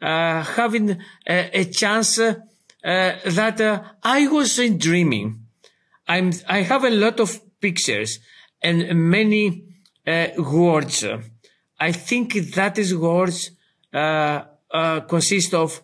having 0.00 0.90
a, 1.26 1.60
a 1.60 1.64
chance 1.66 2.18
uh, 2.18 2.34
that 2.82 3.60
uh, 3.60 3.82
I 4.02 4.26
was 4.28 4.56
dreaming. 4.78 5.44
I'm, 6.06 6.32
I 6.48 6.62
have 6.62 6.84
a 6.84 6.90
lot 6.90 7.20
of 7.20 7.40
pictures 7.60 8.18
and 8.62 9.10
many 9.10 9.64
words. 10.38 11.04
I 11.78 11.92
think 11.92 12.34
that 12.54 12.78
is 12.78 12.96
words 12.96 13.50
consist 13.92 15.54
of 15.54 15.82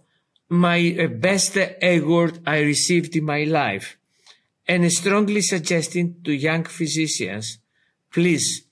my 0.49 0.97
uh, 0.99 1.09
best 1.09 1.59
award 1.82 2.40
I 2.47 2.61
received 2.61 3.16
in 3.16 3.24
my 3.24 3.45
life 3.45 3.97
and 4.66 4.90
strongly 4.92 5.40
suggesting 5.40 6.16
to 6.24 6.32
young 6.32 6.64
physicians, 6.64 7.58
please 8.10 8.64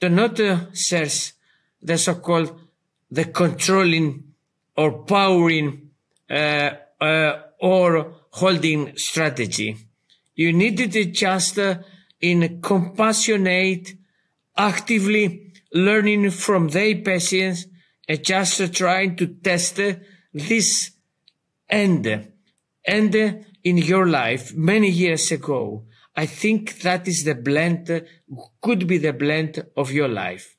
do 0.00 0.08
not 0.08 0.38
uh, 0.40 0.72
search 0.72 1.32
the 1.80 1.96
so-called 1.96 2.60
the 3.10 3.24
controlling 3.26 4.34
or 4.76 5.04
powering 5.04 5.90
uh, 6.30 6.70
uh, 7.00 7.42
or 7.60 8.14
holding 8.30 8.96
strategy. 8.96 9.76
You 10.34 10.52
need 10.52 10.80
it 10.80 11.12
just 11.12 11.58
uh, 11.58 11.78
in 12.20 12.60
compassionate, 12.60 13.94
actively 14.56 15.52
learning 15.72 16.30
from 16.30 16.68
their 16.68 16.96
patients 16.96 17.66
and 18.08 18.24
just 18.24 18.74
trying 18.74 19.16
to 19.16 19.26
test 19.26 19.80
this 20.32 20.90
and 21.68 22.28
and 22.84 23.44
in 23.68 23.76
your 23.78 24.06
life 24.06 24.44
many 24.54 24.90
years 24.90 25.30
ago 25.38 25.84
i 26.16 26.26
think 26.26 26.80
that 26.86 27.02
is 27.06 27.24
the 27.24 27.34
blend 27.34 27.82
could 28.60 28.86
be 28.86 28.98
the 28.98 29.12
blend 29.12 29.64
of 29.76 29.90
your 29.90 30.08
life. 30.08 30.56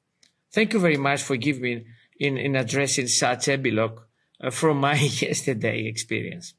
Thank 0.51 0.73
you 0.73 0.79
very 0.79 0.97
much 0.97 1.21
for 1.21 1.37
giving 1.37 1.61
me 1.61 1.85
in, 2.19 2.37
in 2.37 2.55
addressing 2.55 3.07
such 3.07 3.47
epilogue 3.47 4.01
uh, 4.41 4.49
from 4.49 4.79
my 4.79 4.95
yesterday 5.25 5.85
experience. 5.85 6.53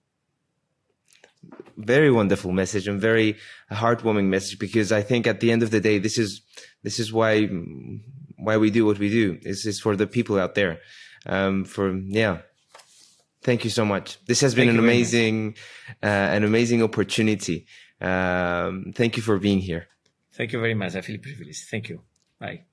Very 1.76 2.10
wonderful 2.10 2.52
message 2.52 2.86
and 2.86 3.00
very 3.00 3.36
heartwarming 3.72 4.26
message 4.26 4.58
because 4.58 4.92
i 4.92 5.00
think 5.00 5.26
at 5.26 5.40
the 5.40 5.50
end 5.50 5.62
of 5.62 5.70
the 5.70 5.80
day 5.80 5.96
this 5.98 6.18
is 6.18 6.42
this 6.82 6.98
is 6.98 7.10
why 7.10 7.46
why 8.36 8.56
we 8.58 8.70
do 8.70 8.84
what 8.84 8.98
we 8.98 9.08
do. 9.08 9.38
Is 9.42 9.64
is 9.64 9.80
for 9.80 9.96
the 9.96 10.06
people 10.06 10.38
out 10.38 10.54
there. 10.54 10.80
Um 11.24 11.64
for 11.64 11.96
yeah 11.96 12.38
Thank 13.42 13.64
you 13.64 13.70
so 13.70 13.84
much. 13.84 14.22
This 14.26 14.40
has 14.42 14.54
been 14.54 14.68
thank 14.68 14.78
an 14.78 14.84
amazing, 14.84 15.56
uh, 16.02 16.06
an 16.06 16.44
amazing 16.44 16.82
opportunity. 16.82 17.66
Um, 18.00 18.92
thank 18.94 19.16
you 19.16 19.22
for 19.22 19.38
being 19.38 19.60
here. 19.60 19.88
Thank 20.32 20.52
you 20.52 20.60
very 20.60 20.74
much. 20.74 20.94
I 20.94 21.00
feel 21.00 21.18
privileged. 21.18 21.68
Thank 21.68 21.88
you. 21.88 22.02
Bye. 22.38 22.64